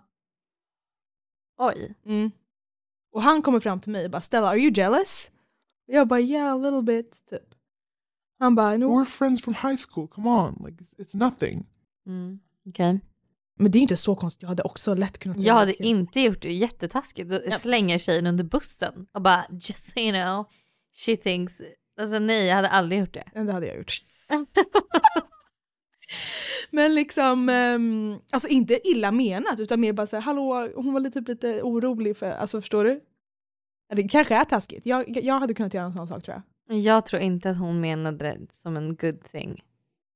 [1.57, 1.95] Oj.
[2.05, 2.31] Mm.
[3.11, 5.31] Och han kommer fram till mig och bara Stella are you jealous?
[5.85, 7.55] Jag bara yeah a little bit typ.
[8.39, 8.85] Han bara no.
[8.85, 10.07] We're friends from high school.
[10.07, 11.65] Come on, like it's, it's nothing.
[12.07, 12.39] Mm.
[12.69, 12.99] Okej.
[13.59, 16.41] Men det är inte så konstigt, jag hade också lätt kunnat Jag hade inte gjort
[16.41, 17.29] det, jättetaskigt.
[17.29, 20.45] Du slänger tjejen under bussen och bara just so you know,
[21.05, 21.61] she thinks,
[21.99, 23.23] alltså nej jag hade aldrig gjort det.
[23.33, 24.01] Ja, det hade jag gjort.
[26.71, 30.99] Men liksom, ehm, alltså inte illa menat utan mer bara så här, hallå, hon var
[30.99, 33.01] lite, typ lite orolig för, alltså förstår du?
[33.95, 36.35] Det kanske är taskigt, jag, jag hade kunnat göra en sån sak tror
[36.67, 36.77] jag.
[36.77, 39.63] Jag tror inte att hon menade det som en good thing.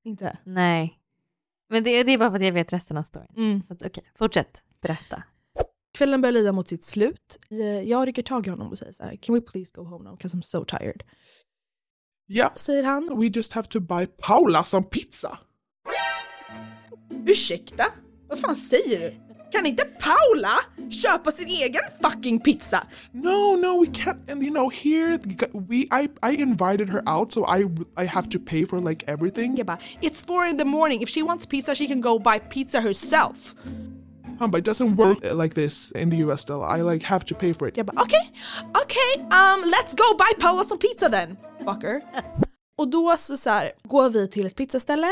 [0.03, 0.37] Inte?
[0.43, 0.99] Nej.
[1.69, 3.27] Men det, det är bara för att jag vet resten av storyn.
[3.37, 3.61] Mm.
[3.63, 5.23] Så att, okej, fortsätt berätta.
[5.93, 7.39] Kvällen börjar lida mot sitt slut.
[7.51, 10.03] Eh, Jag rycker tag i honom och säger så här, can we please go home
[10.09, 11.03] now because I'm so tired.
[12.29, 13.17] Yeah, Säger han.
[13.19, 15.37] we just have to buy Paula some pizza.
[17.25, 17.85] Ursäkta?
[18.29, 19.13] Vad fan säger du?
[19.51, 20.59] Kan inte Paula
[20.89, 22.87] köpa sin egen fucking pizza?
[23.11, 24.31] No, no, we can't.
[24.31, 25.17] And you know, here
[25.69, 27.63] we I I invited her out, so I
[28.03, 29.57] I have to pay for like everything.
[29.57, 31.01] Jag bara, it's four in the morning.
[31.01, 33.55] If she wants pizza she can go buy pizza herself.
[34.39, 36.77] Um, but it doesn't work like this in the US, Stella.
[36.77, 37.77] I like have to pay for it.
[37.77, 38.31] Jag bara, okej,
[38.83, 42.01] okej, um, let's go buy Paula some pizza then, fucker.
[42.77, 45.07] Och då så, så här, går vi till ett pizzaställe.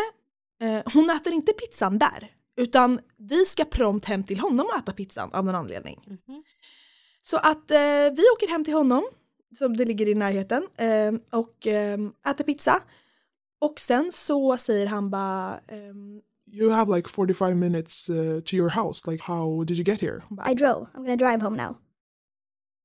[0.62, 4.92] Eh, hon äter inte pizzan där, utan vi ska prompt hem till honom och äta
[4.92, 6.20] pizzan av någon anledning.
[7.22, 7.78] Så att eh,
[8.16, 9.04] vi åker hem till honom,
[9.58, 11.98] som det ligger i närheten, eh, och eh,
[12.30, 12.82] äter pizza.
[13.62, 16.22] Och sen så säger han bara, ehm,
[16.58, 19.12] You have like 45 minutes uh, to your house.
[19.12, 20.24] Like, how did you get here?
[20.52, 20.88] I drove.
[20.94, 21.76] I'm gonna drive home now.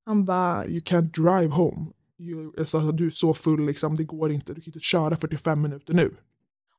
[0.06, 1.92] han bara, You can't drive home.
[2.18, 4.54] You, alltså, du är så full, liksom, det går inte.
[4.54, 6.16] Du kan inte köra 45 minuter nu.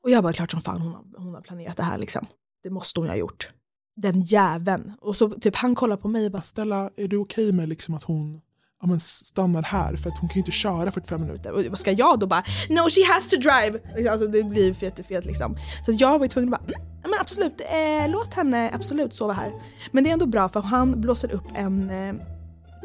[0.04, 2.26] Och jag bara, klart som fan hon har, hon har planerat det här liksom.
[2.64, 3.50] Det måste hon ju ha gjort.
[3.96, 4.94] Den jäveln.
[5.02, 7.96] Och så typ han kollar på mig och bara, Stella, är du okej med liksom
[7.96, 8.42] att hon
[8.82, 9.96] ja, men stannar här?
[9.96, 11.52] För att hon kan ju inte köra 45 minuter.
[11.52, 13.80] och vad ska jag då bara, no she has to drive!
[14.12, 15.56] Alltså det blir för jättefel liksom.
[15.86, 19.34] Så jag var ju tvungen att bara, mm, men absolut, eh, låt henne absolut sova
[19.34, 19.52] här.
[19.92, 22.14] Men det är ändå bra för han blåser upp en eh,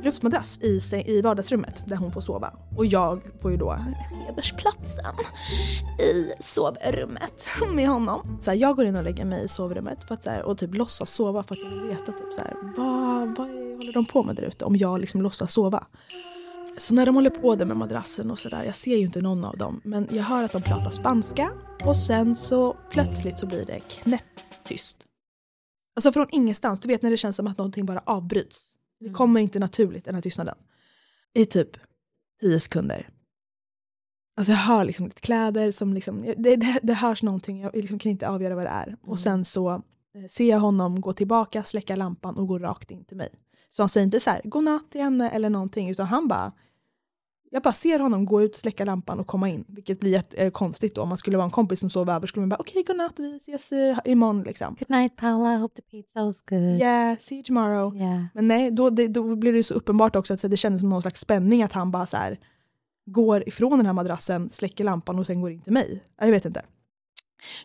[0.02, 2.52] luftmadrass i, sig- i vardagsrummet där hon får sova.
[2.76, 3.72] Och jag får ju då
[4.26, 5.14] hedersplatsen
[6.00, 8.38] i sovrummet med honom.
[8.42, 10.58] Så här, jag går in och lägger mig i sovrummet för att, så här, och
[10.58, 13.92] typ låtsas sova för att jag vill veta typ så här, vad, vad är, håller
[13.92, 15.86] de på med där ute om jag liksom låtsas sova.
[16.76, 19.44] Så när de håller på där med madrassen och sådär, jag ser ju inte någon
[19.44, 21.50] av dem, men jag hör att de pratar spanska
[21.84, 24.96] och sen så plötsligt så blir det knäpptyst.
[25.96, 28.72] Alltså från ingenstans, du vet när det känns som att någonting bara avbryts.
[29.00, 30.54] Det kommer inte naturligt, den här tystnaden.
[31.34, 31.70] I typ
[32.40, 33.08] 10 sekunder.
[34.36, 37.98] Alltså jag hör liksom lite kläder som liksom, det, det, det hörs någonting, jag liksom
[37.98, 38.96] kan inte avgöra vad det är.
[39.02, 39.80] Och sen så eh,
[40.30, 43.28] ser jag honom gå tillbaka, släcka lampan och gå rakt in till mig.
[43.68, 46.52] Så han säger inte så här, godnatt till henne eller någonting, utan han bara,
[47.50, 49.64] jag bara ser honom gå ut, släcka lampan och komma in.
[49.68, 52.26] Vilket blir jätte, eh, konstigt då, om man skulle vara en kompis som sov över
[52.26, 54.76] skulle man bara, okej godnatt, vi ses eh, imorgon liksom.
[54.78, 56.80] Good night Paula, hope the pizza was good.
[56.80, 57.96] Yeah, see you tomorrow.
[57.96, 58.24] Yeah.
[58.34, 60.88] Men nej, då, det, då blir det så uppenbart också att så, det kändes som
[60.88, 62.38] någon slags spänning att han bara så här
[63.06, 66.04] går ifrån den här madrassen, släcker lampan och sen går in till mig.
[66.20, 66.62] Jag vet inte.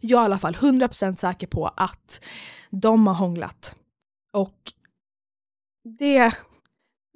[0.01, 2.25] Jag är i alla fall 100% säker på att
[2.69, 3.75] de har hånglat.
[4.33, 4.73] Och
[5.83, 6.33] det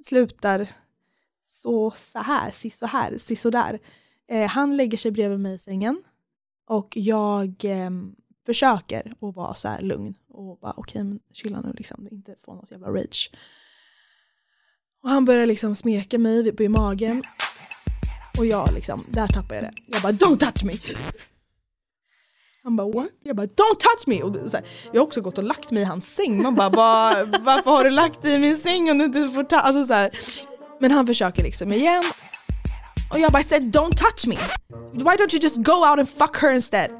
[0.04, 0.68] slutar
[1.46, 3.78] så, så här, så här, så där.
[4.28, 6.02] Eh, han lägger sig bredvid mig i sängen
[6.66, 7.90] och jag eh,
[8.46, 12.54] försöker att vara så här lugn och bara okej, men chilla nu liksom, inte få
[12.54, 13.30] något jävla rage.
[15.02, 17.22] Och han börjar liksom smeka mig i magen
[18.38, 19.72] och jag liksom, där tappar jag det.
[19.86, 20.72] Jag bara don't touch me!
[22.66, 23.08] Han bara what?
[23.22, 24.22] Jag bara don't touch me!
[24.22, 26.42] Och så här, jag har också gått och lagt mig i hans säng.
[26.42, 29.44] Man bara var, varför har du lagt dig i min säng om du inte får
[29.44, 29.56] ta...
[29.56, 30.18] Alltså så här.
[30.80, 32.02] Men han försöker liksom igen.
[33.12, 34.36] Och jag bara I said don't touch me!
[34.92, 36.90] Why don't you just go out and fuck her instead?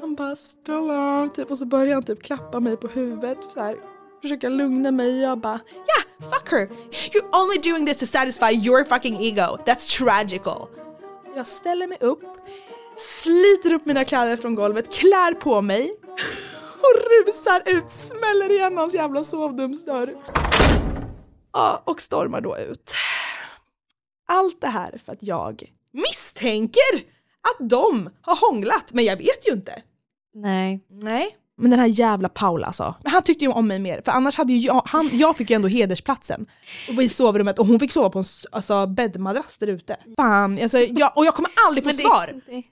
[0.00, 3.76] Han bara Stella, typ, och så börjar han typ klappa mig på huvudet så här,
[4.22, 5.20] försöka lugna mig.
[5.20, 6.68] Jag bara yeah, fuck her!
[6.90, 9.58] You're only doing this to satisfy your fucking ego.
[9.66, 10.68] That's tragical.
[11.36, 12.22] Jag ställer mig upp,
[12.96, 15.96] sliter upp mina kläder från golvet, klär på mig
[16.76, 20.14] och rusar ut, smäller igen hans jävla sovrumsdörr.
[21.52, 22.94] Ja, och stormar då ut.
[24.28, 26.96] Allt det här för att jag misstänker
[27.40, 29.82] att de har hånglat, men jag vet ju inte.
[30.34, 30.86] Nej.
[30.90, 31.36] Nej.
[31.56, 34.52] Men den här jävla Paula alltså, han tyckte ju om mig mer för annars hade
[34.52, 36.46] ju jag, han, jag fick ju ändå hedersplatsen
[36.96, 39.96] och i sovrummet och hon fick sova på en alltså, bäddmadrass där ute.
[40.16, 42.34] Fan, alltså, jag, och jag kommer aldrig få det- svar!
[42.46, 42.62] det-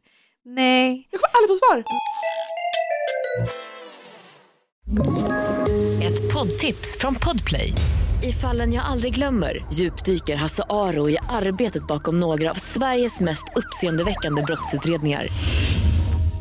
[0.45, 1.09] Nej.
[1.11, 1.85] Jag kommer aldrig få svar!
[6.03, 7.73] Ett poddtips från Podplay.
[8.23, 13.45] I fallen jag aldrig glömmer djupdyker Hasse Aro i arbetet bakom några av Sveriges mest
[13.57, 15.29] uppseendeväckande brottsutredningar.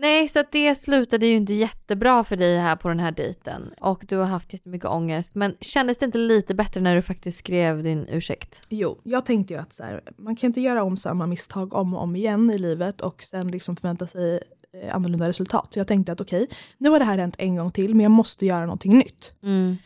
[0.00, 3.74] Nej, så det slutade ju inte jättebra för dig här på den här dejten.
[3.80, 5.34] Och du har haft jättemycket ångest.
[5.34, 8.66] Men kändes det inte lite bättre när du faktiskt skrev din ursäkt?
[8.68, 11.94] Jo, jag tänkte ju att så här, man kan inte göra om samma misstag om
[11.94, 14.40] och om igen i livet och sen liksom förvänta sig
[14.82, 15.72] eh, annorlunda resultat.
[15.72, 16.46] Så jag tänkte att okej,
[16.78, 19.34] nu har det här hänt en gång till men jag måste göra någonting nytt.
[19.42, 19.76] Mm.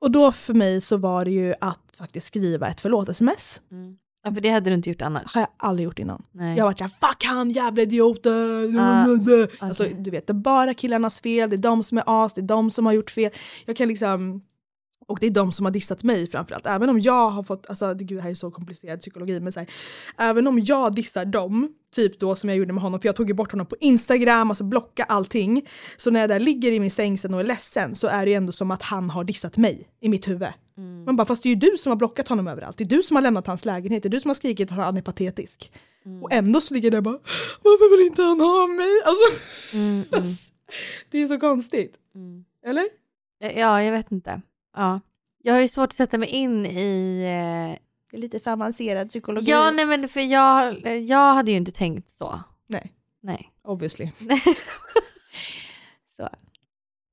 [0.00, 3.62] Och då för mig så var det ju att faktiskt skriva ett förlåt-sms.
[4.24, 5.34] Ja, för det hade du inte gjort annars.
[5.34, 6.22] har jag aldrig gjort innan.
[6.32, 6.56] Nej.
[6.56, 8.78] Jag har varit såhär, fuck han jävla idioten!
[8.78, 9.06] Ah,
[9.58, 12.40] alltså, du vet, det är bara killarnas fel, det är de som är as, det
[12.40, 13.30] är de som har gjort fel.
[13.64, 14.42] Jag kan liksom,
[15.06, 16.66] och det är de som har dissat mig framförallt.
[16.66, 19.52] Även om jag har fått, alltså det, gud, det här är så komplicerad psykologi, men
[19.52, 19.68] så här,
[20.18, 23.28] även om jag dissar dem, typ då som jag gjorde med honom, för jag tog
[23.28, 25.66] ju bort honom på Instagram, alltså blocka allting.
[25.96, 28.30] Så när jag där ligger i min säng sen och är ledsen så är det
[28.30, 30.48] ju ändå som att han har dissat mig i mitt huvud.
[30.76, 32.78] Man bara, fast det är ju du som har blockat honom överallt.
[32.78, 34.02] Det är du som har lämnat hans lägenhet.
[34.02, 35.72] Det är du som har skrikit att han är patetisk.
[36.22, 37.18] Och ändå så ligger där bara,
[37.62, 39.02] varför vill inte han ha mig?
[39.04, 40.46] Alltså,
[41.10, 41.96] det är så konstigt.
[42.66, 42.84] Eller?
[43.38, 44.42] Ja, jag vet inte.
[44.76, 45.00] Ja.
[45.42, 47.20] Jag har ju svårt att sätta mig in i...
[47.22, 47.80] Eh...
[48.10, 49.50] Det är lite för avancerad psykologi.
[49.50, 52.40] Ja, nej men för jag, jag hade ju inte tänkt så.
[52.66, 52.92] Nej.
[53.20, 53.52] Nej.
[53.62, 54.10] Obviously.
[56.08, 56.28] så.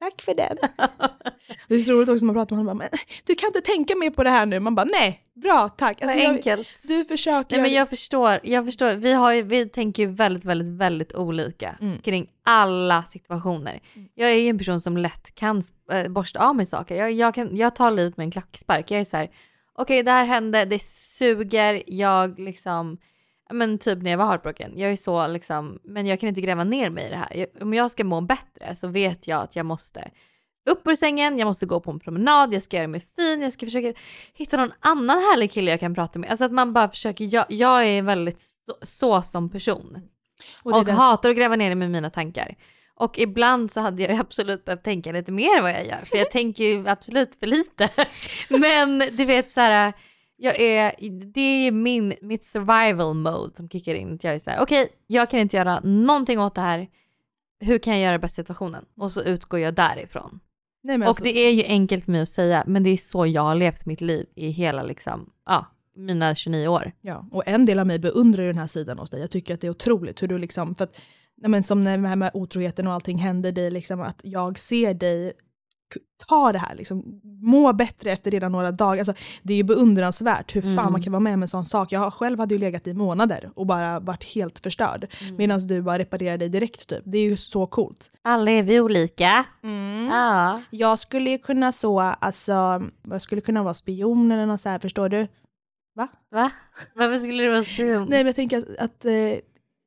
[0.01, 0.57] Tack för den.
[1.67, 2.77] det är så roligt också när man pratar med honom.
[2.77, 2.89] Men,
[3.25, 4.59] du kan inte tänka mer på det här nu.
[4.59, 5.97] Man bara nej, bra tack.
[6.01, 6.69] Vad jag- enkelt.
[6.87, 7.55] Du försöker.
[7.55, 8.93] Nej men jag förstår, jag förstår.
[8.93, 13.79] Vi, har ju, vi tänker ju väldigt, väldigt, väldigt olika kring alla situationer.
[14.15, 16.95] Jag är ju en person som lätt kan äh, borsta av mig saker.
[16.95, 18.91] Jag, jag, kan, jag tar livet med en klackspark.
[18.91, 19.29] Jag är så här,
[19.75, 22.97] okej det här hände, det suger, jag liksom,
[23.53, 26.63] men typ när jag var heartbroken, jag är så liksom, men jag kan inte gräva
[26.63, 27.35] ner mig i det här.
[27.35, 30.09] Jag, om jag ska må bättre så vet jag att jag måste
[30.69, 33.53] upp ur sängen, jag måste gå på en promenad, jag ska göra mig fin, jag
[33.53, 33.93] ska försöka
[34.33, 36.29] hitta någon annan härlig kille jag kan prata med.
[36.29, 40.01] Alltså att man bara försöker, jag, jag är väldigt så, så som person.
[40.63, 42.55] Och Och, därför- hatar att gräva ner mig med mina tankar.
[42.95, 46.31] Och ibland så hade jag absolut behövt tänka lite mer vad jag gör, för jag
[46.31, 47.89] tänker ju absolut för lite.
[48.49, 49.93] Men du vet så här,
[50.43, 50.95] jag är,
[51.33, 54.19] det är min, mitt survival mode som kickar in.
[54.21, 56.87] Jag är så här, okej, jag kan inte göra någonting åt det här.
[57.59, 58.85] hur kan jag göra det bästa situationen?
[58.97, 60.39] Och så utgår jag därifrån.
[60.83, 63.25] Nej, och alltså- det är ju enkelt för mig att säga, men det är så
[63.25, 66.91] jag har levt mitt liv i hela liksom, ja, mina 29 år.
[67.01, 69.21] Ja, och en del av mig beundrar den här sidan hos dig.
[69.21, 71.01] Jag tycker att det är otroligt hur du liksom, för att,
[71.35, 74.93] men som när det här med otroheten och allting händer dig, liksom att jag ser
[74.93, 75.33] dig
[76.27, 78.97] ta det här, liksom, må bättre efter redan några dagar.
[78.97, 80.91] Alltså, det är ju beundransvärt hur fan Mm.
[80.91, 81.91] man kan vara med om en sån sak.
[81.91, 85.07] Jag själv hade ju legat i månader och bara varit helt förstörd.
[85.21, 85.35] Mm.
[85.35, 87.01] Medan du bara reparerar dig direkt typ.
[87.05, 88.09] Det är ju så coolt.
[88.21, 89.45] Alla är vi olika.
[89.63, 90.05] Mm.
[90.05, 90.61] Ja.
[90.69, 94.79] Jag skulle ju kunna så, alltså, jag skulle kunna vara spion eller något så här,
[94.79, 95.27] förstår du?
[95.95, 96.07] Va?
[96.31, 96.51] Va?
[96.95, 98.07] Varför skulle du vara spion?
[98.09, 99.13] Nej men jag tänker att, att eh,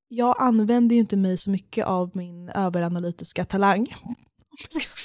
[0.09, 3.87] jag använder ju inte mig så mycket av min överanalytiska talang.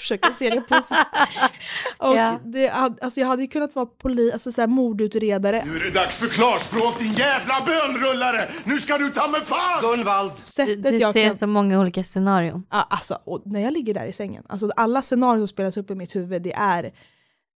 [0.09, 1.07] Försöka se det positivt.
[1.97, 2.39] Och Ja.
[2.45, 5.63] det, hade- alltså jag hade ju kunnat vara poli, alltså så här, mordutredare.
[5.65, 8.49] Nu är det dags för klarspråk din jävla bönrullare!
[8.63, 9.81] Nu ska du ta mig fan!
[9.81, 10.31] Gunvald!
[10.35, 11.35] Du, Sättet du jag ser kan...
[11.35, 12.63] så många olika scenarion.
[12.71, 15.91] Ja, alltså, och när jag ligger där i sängen, alltså alla scenarier som spelas upp
[15.91, 16.91] i mitt huvud, det är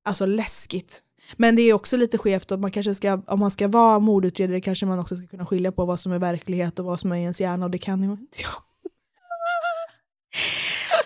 [0.05, 1.01] alltså läskigt.
[1.37, 4.61] Men det är också lite skevt och man kanske ska, om man ska vara mordutredare
[4.61, 7.17] kanske man också ska kunna skilja på vad som är verklighet och vad som är
[7.17, 8.53] ens hjärna och det kan ju inte jag.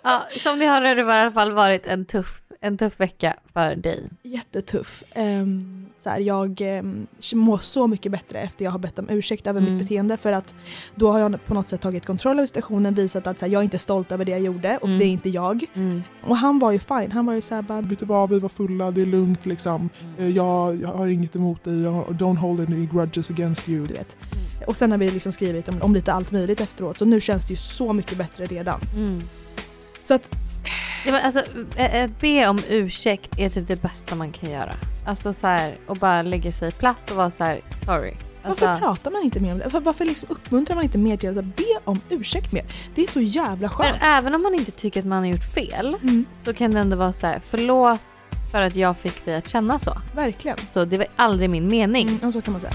[0.03, 3.37] Ja, som ni hör har det i alla fall varit en tuff, en tuff vecka
[3.53, 4.05] för dig.
[4.23, 5.03] Jättetuff.
[5.17, 9.47] Um, så här, jag um, mår så mycket bättre efter jag har bett om ursäkt
[9.47, 9.73] över Mm.
[9.75, 10.55] mitt beteende för att
[10.95, 13.61] då har jag på något sätt tagit kontroll över situationen, visat att så här, jag
[13.61, 14.99] är inte stolt över det jag gjorde och Mm.
[14.99, 15.65] det är inte jag.
[16.23, 18.49] Och han var ju fine, han var ju såhär bara Vet du vad, vi var
[18.49, 19.89] fulla, det är lugnt liksom.
[20.19, 23.87] Eh, Jag, jag har inget emot dig, don't hold any grudges against you.
[23.87, 24.17] Du vet.
[24.67, 27.47] Och sen har vi liksom skrivit om, om lite allt möjligt efteråt så nu känns
[27.47, 28.81] det ju så mycket bättre redan.
[30.07, 30.31] Så att
[31.07, 31.41] Ja, men alltså,
[32.05, 34.75] att be om ursäkt är typ det bästa man kan göra.
[35.07, 38.15] Alltså så här, och bara lägga sig platt och vara så här, sorry.
[38.45, 39.65] varför Alltså, pratar man inte mer om det?
[39.65, 42.65] Varför, varför liksom uppmuntrar man inte mer till att be om ursäkt mer?
[42.95, 43.97] Det är så jävla men skönt.
[44.03, 46.25] även om man inte tycker att man har gjort fel Mm.
[46.45, 48.05] så kan det ändå vara så här, förlåt
[48.53, 49.97] för att jag fick dig att känna så.
[50.15, 50.57] Verkligen.
[50.73, 52.09] Så det var aldrig min mening.
[52.09, 52.75] Mm, ja, så kan man säga.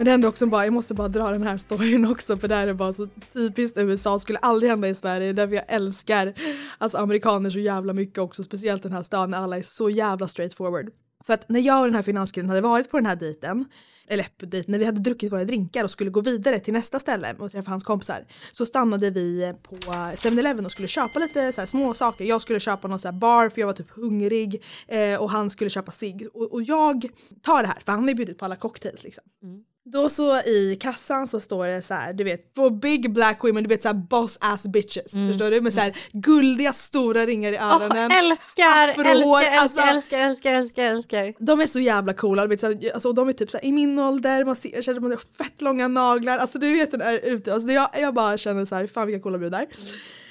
[0.00, 2.54] Men det hände också bara, jag måste bara dra den här storyn också för det
[2.54, 6.34] här är bara så typiskt USA, skulle aldrig hända i Sverige, därför jag älskar
[6.78, 10.28] alltså amerikaner så jävla mycket också, speciellt den här stan när alla är så jävla
[10.28, 10.90] straightforward.
[11.24, 13.64] För att när jag och den här finanskillen hade varit på den här dejten,
[14.08, 17.34] eller dejten, när vi hade druckit våra drinkar och skulle gå vidare till nästa ställe
[17.38, 21.66] och träffa hans kompisar så stannade vi på 7-Eleven och skulle köpa lite så här
[21.66, 22.24] små saker.
[22.24, 25.50] Jag skulle köpa någon så här bar för jag var typ hungrig eh, och han
[25.50, 26.26] skulle köpa cigg.
[26.34, 27.06] Och, och jag
[27.42, 29.24] tar det här för han har ju bjudit på alla cocktails liksom.
[29.42, 29.64] Mm.
[29.92, 33.62] Då så i kassan så står det så här, du vet, på big black women,
[33.62, 35.60] du vet så här boss ass bitches, förstår du?
[35.60, 38.10] Med så här guldiga stora ringar i öronen.
[38.12, 39.10] Åh, älskar, afrohår,
[39.42, 41.44] älskar, alltså- älskar, älskar, älskar, älskar, älskar.
[41.44, 43.64] De är så jävla coola, du vet, så här, alltså, de är typ så här,
[43.64, 47.00] i min ålder, man ser, känner man har fett långa naglar, alltså du vet den
[47.00, 49.66] är ute, alltså, jag, jag bara känner så här, fan vilka coola brudar.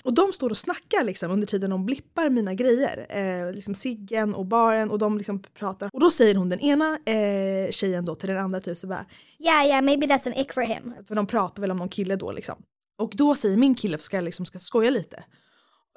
[0.04, 4.34] Och de står och snackar liksom under tiden de blippar mina grejer, eh, liksom ciggen
[4.36, 5.90] och baren och de liksom pratar.
[5.94, 9.06] Och då säger hon den ena eh, tjejen då till den andra typ så bara
[9.40, 10.94] Yeah, yeah, maybe that's an ick for him.
[11.08, 12.56] för de pratar väl om någon kille då liksom.
[12.98, 15.24] Och då säger min kille, ska jag liksom ska skoja lite,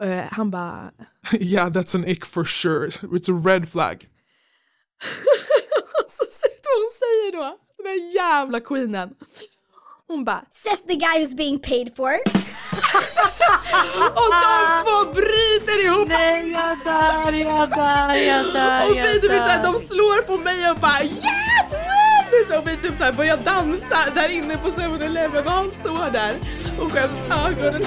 [0.02, 0.90] eh, han bara
[1.32, 2.88] yeah, that's an ick for sure.
[2.88, 4.08] It's a red flag.
[6.06, 9.14] så säger vad hon säger då, den där jävla queenen.
[10.08, 12.41] Hon bara Says the guy who's being paid for.
[14.20, 16.08] Och de två bryter ihop!
[16.08, 20.38] Nej jag dör, jag dör, jag dör, Och vi du vet, såhär, de slår på
[20.38, 21.22] mig och bara yes!
[21.70, 26.34] woo!" Och vi typ såhär börjar dansa där inne på 7-Eleven och han står där
[26.80, 27.82] och skäms ögonen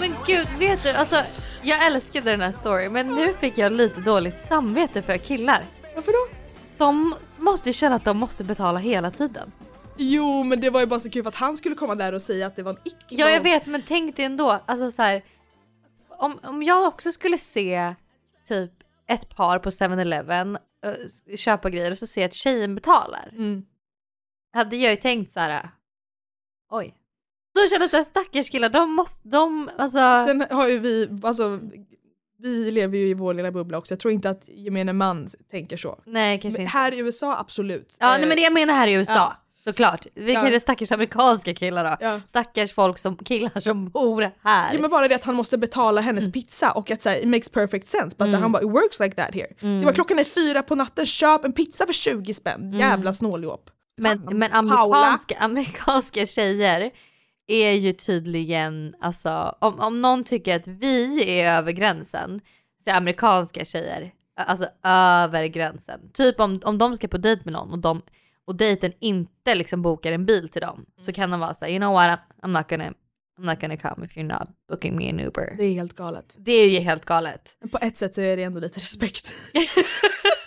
[0.00, 1.16] Men gud, vet du, alltså
[1.62, 5.64] jag älskade den här storyn men nu fick jag lite dåligt samvete för killar.
[5.94, 6.34] Varför då?
[6.76, 9.52] De måste ju känna att de måste betala hela tiden.
[9.96, 12.22] Jo men det var ju bara så kul för att han skulle komma där och
[12.22, 13.06] säga att det var en ick.
[13.08, 15.24] Ja jag vet men tänk dig ändå, alltså så här,
[16.08, 17.94] om, om jag också skulle se
[18.44, 18.72] typ
[19.08, 23.28] ett par på 7-Eleven uh, köpa grejer och så ser jag att tjejen betalar.
[23.32, 23.66] Mm.
[24.52, 25.70] Hade jag ju tänkt så här.
[26.70, 26.97] oj.
[27.62, 29.98] Då känner jag såhär stackars killar, de måste, de, alltså.
[30.26, 31.58] Sen har ju vi, alltså
[32.42, 33.92] vi lever ju i vår lilla bubbla också.
[33.94, 35.98] Jag tror inte att gemene man tänker så.
[36.06, 36.70] nej kanske inte.
[36.72, 37.96] här i USA absolut.
[38.00, 39.12] Ja Eh, nej men det jag menar här i USA.
[39.12, 39.36] ja.
[39.60, 40.06] Såklart.
[40.14, 40.40] Vi Ja.
[40.40, 41.96] kanske stackars amerikanska killar då.
[42.00, 42.20] Ja.
[42.26, 44.74] Stackars folk som, killar som bor här.
[44.74, 47.28] Ja men bara det att han måste betala hennes pizza och att så här, it
[47.28, 48.16] makes perfect sense.
[48.16, 48.42] Bara, så här, Mm.
[48.42, 49.46] han bara it works like that here.
[49.60, 49.78] Mm.
[49.80, 52.60] Det var klockan är fyra på natten, köp en pizza för 20 spänn.
[52.62, 52.78] Mm.
[52.80, 53.70] Jävla snåljåp.
[54.00, 56.90] Men, men amerikanska, amerikanska tjejer
[57.48, 62.40] är ju tydligen, alltså om, om någon tycker att vi är över gränsen
[62.84, 66.00] så är amerikanska tjejer alltså över gränsen.
[66.12, 68.02] Typ om, om de ska på dejt med någon och, de,
[68.44, 71.80] och dejten inte liksom bokar en bil till dem så kan de vara såhär, you
[71.80, 72.92] know what, I'm, I'm not gonna
[73.38, 75.54] I'm not gonna come if you're not booking me an Uber.
[75.56, 76.36] Det är helt galet.
[76.38, 77.56] Det är ju helt galet.
[77.60, 79.30] Men på ett sätt så är det ändå lite respekt.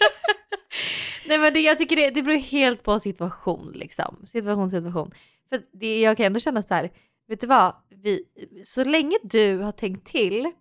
[1.31, 4.23] Nej men det, jag tycker det, det beror helt på situation liksom.
[4.25, 5.11] Situation, situation.
[5.49, 6.91] För det, jag kan ändå känna så här,
[7.27, 7.75] vet du vad?
[7.89, 8.23] Vi,
[8.63, 10.51] så länge du har tänkt till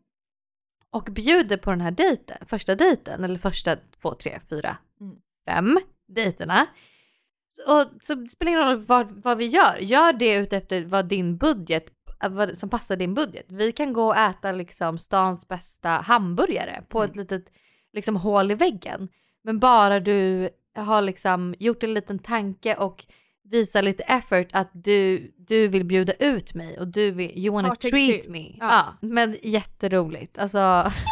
[0.90, 5.16] och bjuder på den här dejten, första dejten eller första två, tre, fyra, Mm.
[5.48, 6.66] fem dejterna.
[7.66, 9.78] Och, så det spelar ingen roll vad, vad vi gör.
[9.80, 11.84] Gör det utefter vad din budget,
[12.22, 13.46] äh, vad som passar din budget.
[13.48, 17.52] Vi kan gå och äta liksom stans bästa hamburgare på ett litet
[17.92, 19.08] liksom hål i väggen.
[19.42, 20.50] Men bara du
[20.80, 23.06] har liksom gjort en liten tanke och
[23.50, 27.68] visar lite effort att du, du vill bjuda ut mig och du vill, you wanna
[27.68, 28.32] tänkt treat till.
[28.32, 28.38] me.
[28.38, 28.56] Ja.
[28.60, 28.96] Ja.
[29.00, 30.38] men jätteroligt.
[30.38, 30.92] Alltså,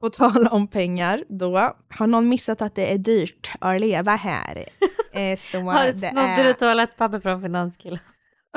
[0.00, 4.64] På tal om pengar då, har någon missat att det är dyrt att leva här?
[5.12, 6.44] Eh, så har snodde är...
[6.44, 7.98] du toalettpapper från finanskillen?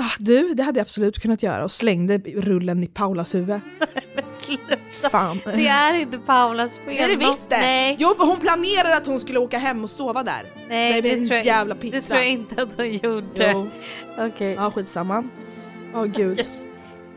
[0.03, 3.47] Ah, du, det hade jag absolut kunnat göra och slängde rullen i Paulas huvud.
[4.15, 5.09] Men sluta.
[5.09, 5.39] Fan.
[5.45, 6.85] Det är inte Paulas fel.
[6.85, 7.57] Det är det visst det!
[7.57, 10.53] Nej, Jo, hon planerade att hon skulle åka hem och sova där.
[10.69, 12.07] nej det, en tror jag, jävla det pizza.
[12.07, 13.51] tror jag inte att hon gjorde.
[13.51, 13.69] Jo.
[14.17, 15.23] Okej, Ja, skitsamma.
[15.95, 16.39] Åh gud.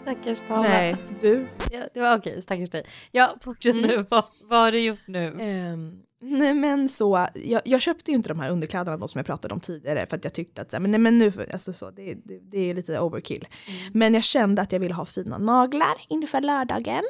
[0.03, 0.63] stackars Paula.
[0.69, 1.47] Nej, du.
[1.71, 2.85] Ja, det var okej, stackars dig.
[3.11, 3.87] Ja, fortsätt Mm.
[3.87, 4.07] nu.
[4.11, 5.27] Vad, vad har du gjort nu?
[5.41, 5.93] Ehm,
[6.25, 9.55] nej men så, jag, jag köpte ju inte de här underkläderna då som jag pratade
[9.55, 12.15] om tidigare för att jag tyckte att så men, nej, men nu, alltså så, det,
[12.15, 13.47] det, det är lite overkill.
[13.93, 17.05] Men jag kände att jag ville ha fina naglar inför lördagen.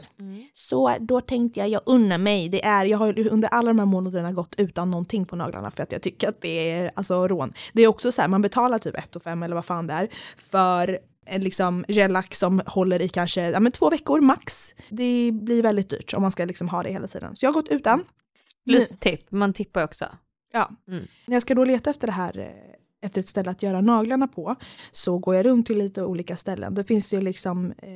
[0.53, 2.49] Så då tänkte jag, jag unnar mig.
[2.49, 5.83] Det är, jag har under alla de här månaderna gått utan någonting på naglarna för
[5.83, 7.53] att jag tycker att det är alltså rån.
[7.73, 10.09] Det är också så här, man betalar typ 1 5 eller vad fan det är
[10.37, 14.75] för en liksom gellack som håller i kanske ja, men två veckor max.
[14.89, 17.37] Det blir väldigt dyrt om man ska liksom ha det hela tiden.
[17.37, 18.05] Så jag har gått utan.
[18.65, 20.05] Plus tipp, man tippar också.
[20.53, 20.71] Ja.
[20.89, 21.05] Mm.
[21.27, 24.29] När jag ska då leta efter det här eh, efter ett ställe att göra naglarna
[24.29, 24.57] på
[24.91, 26.75] så går jag runt till lite olika ställen.
[26.75, 27.89] Då finns det ju liksom eh,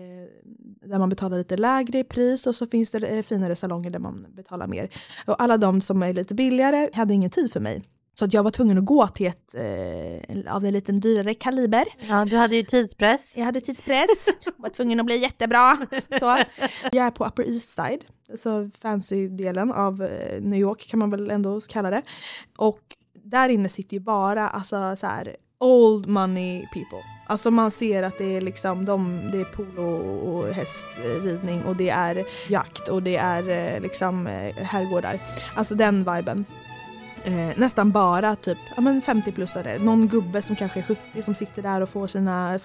[0.88, 4.26] där man betalar lite lägre pris och så finns det eh, finare salonger där man
[4.28, 4.88] betalar mer.
[5.26, 7.82] Och alla de som är lite billigare hade ingen tid för mig.
[8.18, 11.84] Så att jag var tvungen att gå till ett eh, av en liten dyrare kaliber.
[12.08, 13.32] Ja, du hade ju tidspress.
[13.36, 15.78] Jag hade tidspress, var tvungen att bli jättebra.
[16.20, 16.38] Så.
[16.92, 21.30] Jag är på Upper East Side, alltså fancy-delen av eh, New York kan man väl
[21.30, 22.02] ändå kalla det.
[22.56, 22.80] Och
[23.24, 27.04] där inne sitter ju bara alltså, så här, old money people.
[27.28, 29.96] Alltså man ser att det är liksom de, det är polo
[30.30, 35.22] och hästridning och det är jakt och det är eh, liksom eh, herrgårdar.
[35.54, 36.44] Alltså den viben.
[37.28, 39.78] Eh, nästan bara typ ja, men 50-plussare.
[39.78, 42.58] Någon gubbe som kanske är 70 som sitter där och får sina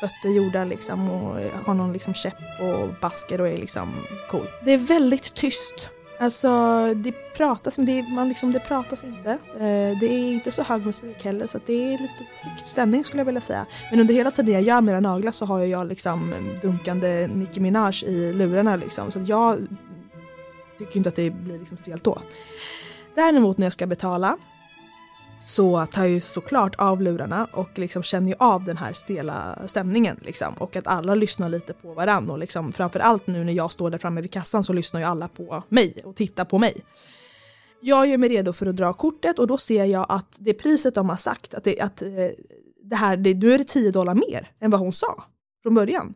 [0.00, 3.94] fötter gjorda liksom och eh, har någon liksom käpp och basker och är liksom
[4.30, 4.46] cool.
[4.64, 5.90] Det är väldigt tyst.
[6.20, 6.48] Alltså
[6.94, 9.30] det pratas, men det, är- man liksom, det pratas inte.
[9.54, 13.04] Eh, det är inte så hög musik heller så att det är lite tryckt stämning
[13.04, 13.66] skulle jag vilja säga.
[13.90, 17.60] Men under hela tiden jag gör mina naglar så har ju jag liksom dunkande Nicki
[17.60, 19.10] Minaj i lurarna liksom.
[19.10, 19.66] Så att jag
[20.78, 22.22] tycker inte att det blir liksom stelt då.
[23.14, 24.38] Däremot när jag ska betala
[25.40, 29.58] så tar jag ju såklart av lurarna och liksom känner ju av den här stela
[29.66, 30.20] stämningen.
[30.22, 30.54] Liksom.
[30.54, 32.32] Och att alla lyssnar lite på varandra.
[32.32, 35.28] Och liksom, framförallt nu när jag står där framme vid kassan så lyssnar ju alla
[35.28, 36.80] på mig och tittar på mig.
[37.80, 40.94] Jag gör mig redo för att dra kortet och då ser jag att det priset
[40.94, 42.08] de har sagt, att, det, att eh,
[42.84, 45.24] det här, det, nu är det 10 dollar mer än vad hon sa
[45.62, 46.14] från början.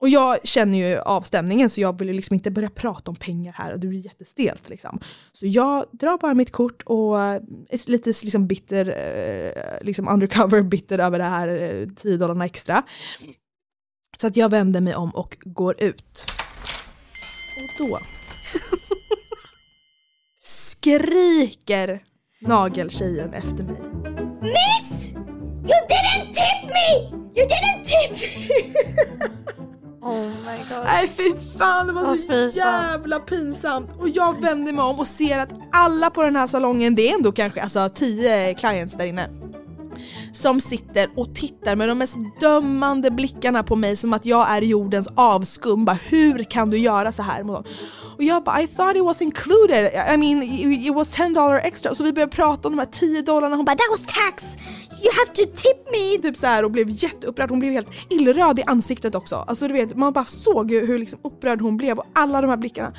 [0.00, 3.16] Och jag känner ju av stämningen så jag vill ju liksom inte börja prata om
[3.16, 5.00] pengar här och det blir jättestelt liksom.
[5.32, 7.34] Så jag drar bara mitt kort och eh,
[7.70, 9.52] är lite liksom bitter, eh,
[9.86, 12.82] liksom undercover bitter över det här eh, 10 dollarna extra.
[14.20, 16.26] Så att jag vänder mig om och går ut.
[17.56, 17.98] Och då
[20.38, 22.02] skriker
[22.40, 23.80] nageltjejen efter mig.
[24.42, 25.10] Miss!
[25.12, 26.83] You didn't tip me!
[31.64, 32.50] Fan det var så fan.
[32.50, 33.90] jävla pinsamt.
[33.98, 37.14] Och jag vänder mig om och ser att alla på den här salongen, det är
[37.14, 39.30] ändå kanske alltså, tio clients där inne.
[40.32, 44.62] Som sitter och tittar med de mest dömande blickarna på mig som att jag är
[44.62, 45.84] jordens avskum.
[45.84, 47.64] Bara, hur kan du göra så här mot dem?
[48.16, 49.92] Och jag bara I thought it was included.
[50.14, 51.94] I mean it was 10 dollar extra.
[51.94, 53.56] Så vi började prata om de här 10 dollarna.
[53.56, 54.44] Hon bara that was tax.
[55.04, 56.22] You have to tip me.
[56.22, 57.50] Typ så här och blev jätteupprörd.
[57.50, 59.36] Hon blev helt illröd i ansiktet också.
[59.36, 62.56] Alltså du vet man bara såg hur, liksom upprörd hon blev och alla de här
[62.56, 62.92] blickarna.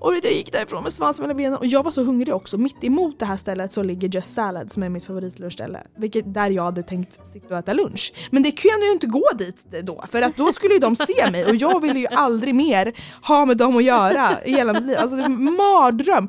[0.00, 2.58] Och jag gick därifrån med svansen mellan benen och jag var så hungrig också.
[2.58, 5.82] Mitt emot det här stället så ligger Just Salad som är mitt favoritlunchställe.
[5.96, 8.12] Vilket där jag hade tänkt sitta och äta lunch.
[8.30, 11.30] Men det kunde ju inte gå dit då för att då skulle ju de se
[11.30, 12.92] mig och jag ville ju aldrig mer
[13.22, 14.96] ha med dem att göra i hela mitt liv.
[14.98, 16.28] Alltså det var en mardröm.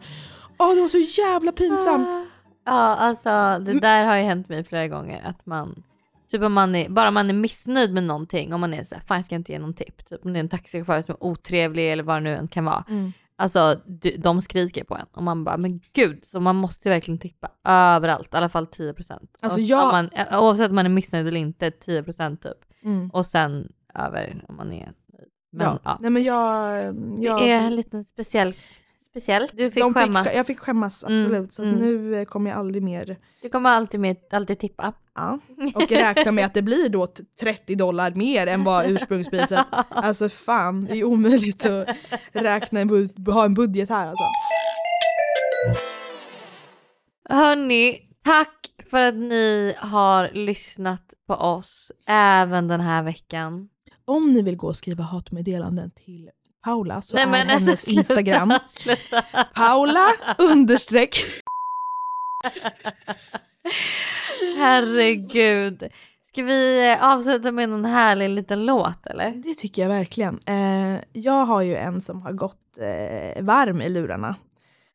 [0.58, 2.30] Åh det var så jävla pinsamt.
[2.66, 3.30] Ja, alltså
[3.66, 5.84] det där har ju hänt mig flera gånger att man
[6.32, 9.18] Typ om man är, bara man är missnöjd med någonting, om man är såhär, fan
[9.18, 10.05] jag ska inte ge någon tipp.
[10.05, 12.66] Typ om det är en taxichaufför som är otrevlig eller vad det nu än kan
[12.66, 12.84] vara.
[12.89, 13.12] Mm.
[13.36, 16.93] Alltså du, de skriker på en och man bara, men gud, så man måste ju
[16.93, 19.20] verkligen tippa överallt, i alla fall 10%.
[19.41, 22.57] Alltså jag- om man, eh, oavsett om man är missnöjd eller inte, 10% typ.
[22.84, 23.10] Mm.
[23.10, 25.30] Och sen över om man är nöjd.
[25.51, 25.80] Men ja.
[25.84, 25.97] ja.
[26.01, 26.84] Nej men jag...
[27.18, 28.53] jag Det är en liten speciell,
[29.12, 29.47] speciell.
[29.53, 30.36] Du fick de skämmas.
[30.36, 31.80] jag fick skämmas Mm, absolut så att mm.
[31.80, 34.93] nu eh, kommer jag aldrig mer Du kommer alltid, med, alltid tippa.
[35.16, 35.39] Ja,
[35.76, 39.66] och räkna med att det blir då t- 30 dollar mer än vad ursprungspriset.
[39.89, 41.88] Alltså fan, det är omöjligt att
[42.32, 44.24] räkna en bud- ha en budget här alltså.
[47.30, 48.55] Hörni, tack
[48.89, 53.70] för att ni har lyssnat på oss även den här veckan.
[54.05, 56.30] Om ni vill gå och skriva hatmeddelanden till
[56.64, 59.22] Paula så Nej, är alltså, hennes sluta, Instagram sluta.
[59.55, 60.05] Paula
[60.38, 61.16] understreck.
[64.57, 65.84] Herregud.
[66.24, 69.32] Ska vi eh, avsluta med någon härlig liten låt eller?
[69.32, 70.39] Det tycker jag verkligen.
[70.45, 74.36] Eh, jag har ju en som har gått eh, varm i lurarna.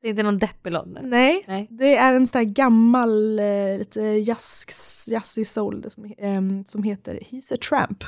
[0.05, 1.00] Det är inte någon deppig låt nu?
[1.02, 1.66] Nej, Nej.
[1.70, 7.14] det är en sån här gammal, eh, lite jazz, jazzig soul som, eh, som heter
[7.14, 8.05] He's a Tramp.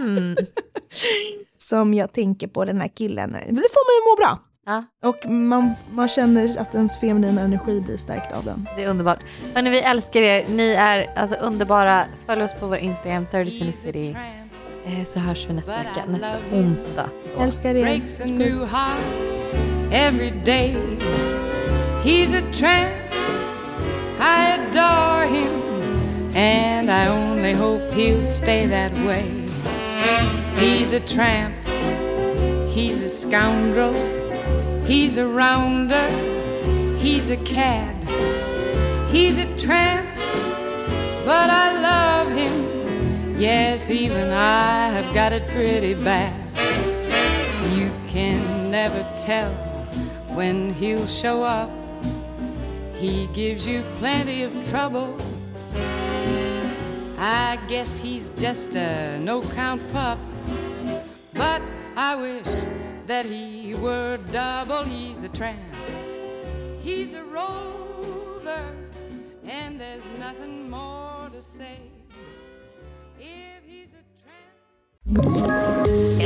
[0.00, 0.36] Mm.
[1.58, 3.32] som jag tänker på den här killen.
[3.32, 4.38] Det får mig att må bra.
[4.66, 4.84] Ja.
[5.08, 8.68] Och man, man känner att ens feminina energi blir stärkt av den.
[8.76, 9.18] Det är underbart.
[9.54, 10.46] Hörni, vi älskar er.
[10.48, 12.04] Ni är alltså underbara.
[12.26, 14.16] Följ oss på vår Instagram, 30 City City.
[14.86, 17.10] Eh, Så hörs vi nästa vecka, nästa onsdag.
[17.38, 18.66] Älskar er.
[18.66, 20.72] heart every day.
[22.02, 22.94] He's a tramp,
[24.20, 29.28] I adore him, and I only hope he'll stay that way.
[30.56, 31.54] He's a tramp,
[32.68, 33.94] he's a scoundrel,
[34.84, 36.08] he's a rounder,
[36.96, 37.94] he's a cad,
[39.10, 40.06] he's a tramp,
[41.24, 43.38] but I love him.
[43.38, 46.34] Yes, even I have got it pretty bad.
[47.74, 49.69] You can never tell
[50.34, 51.70] when he'll show up.
[52.94, 55.16] He gives you plenty of trouble.
[57.18, 60.18] I guess he's just a no count pup.
[61.34, 61.62] But
[61.96, 62.48] I wish
[63.06, 64.84] that he were double.
[64.84, 65.58] He's a tramp,
[66.80, 68.62] he's a rover,
[69.46, 71.78] and there's nothing more to say.
[73.18, 74.02] If he's a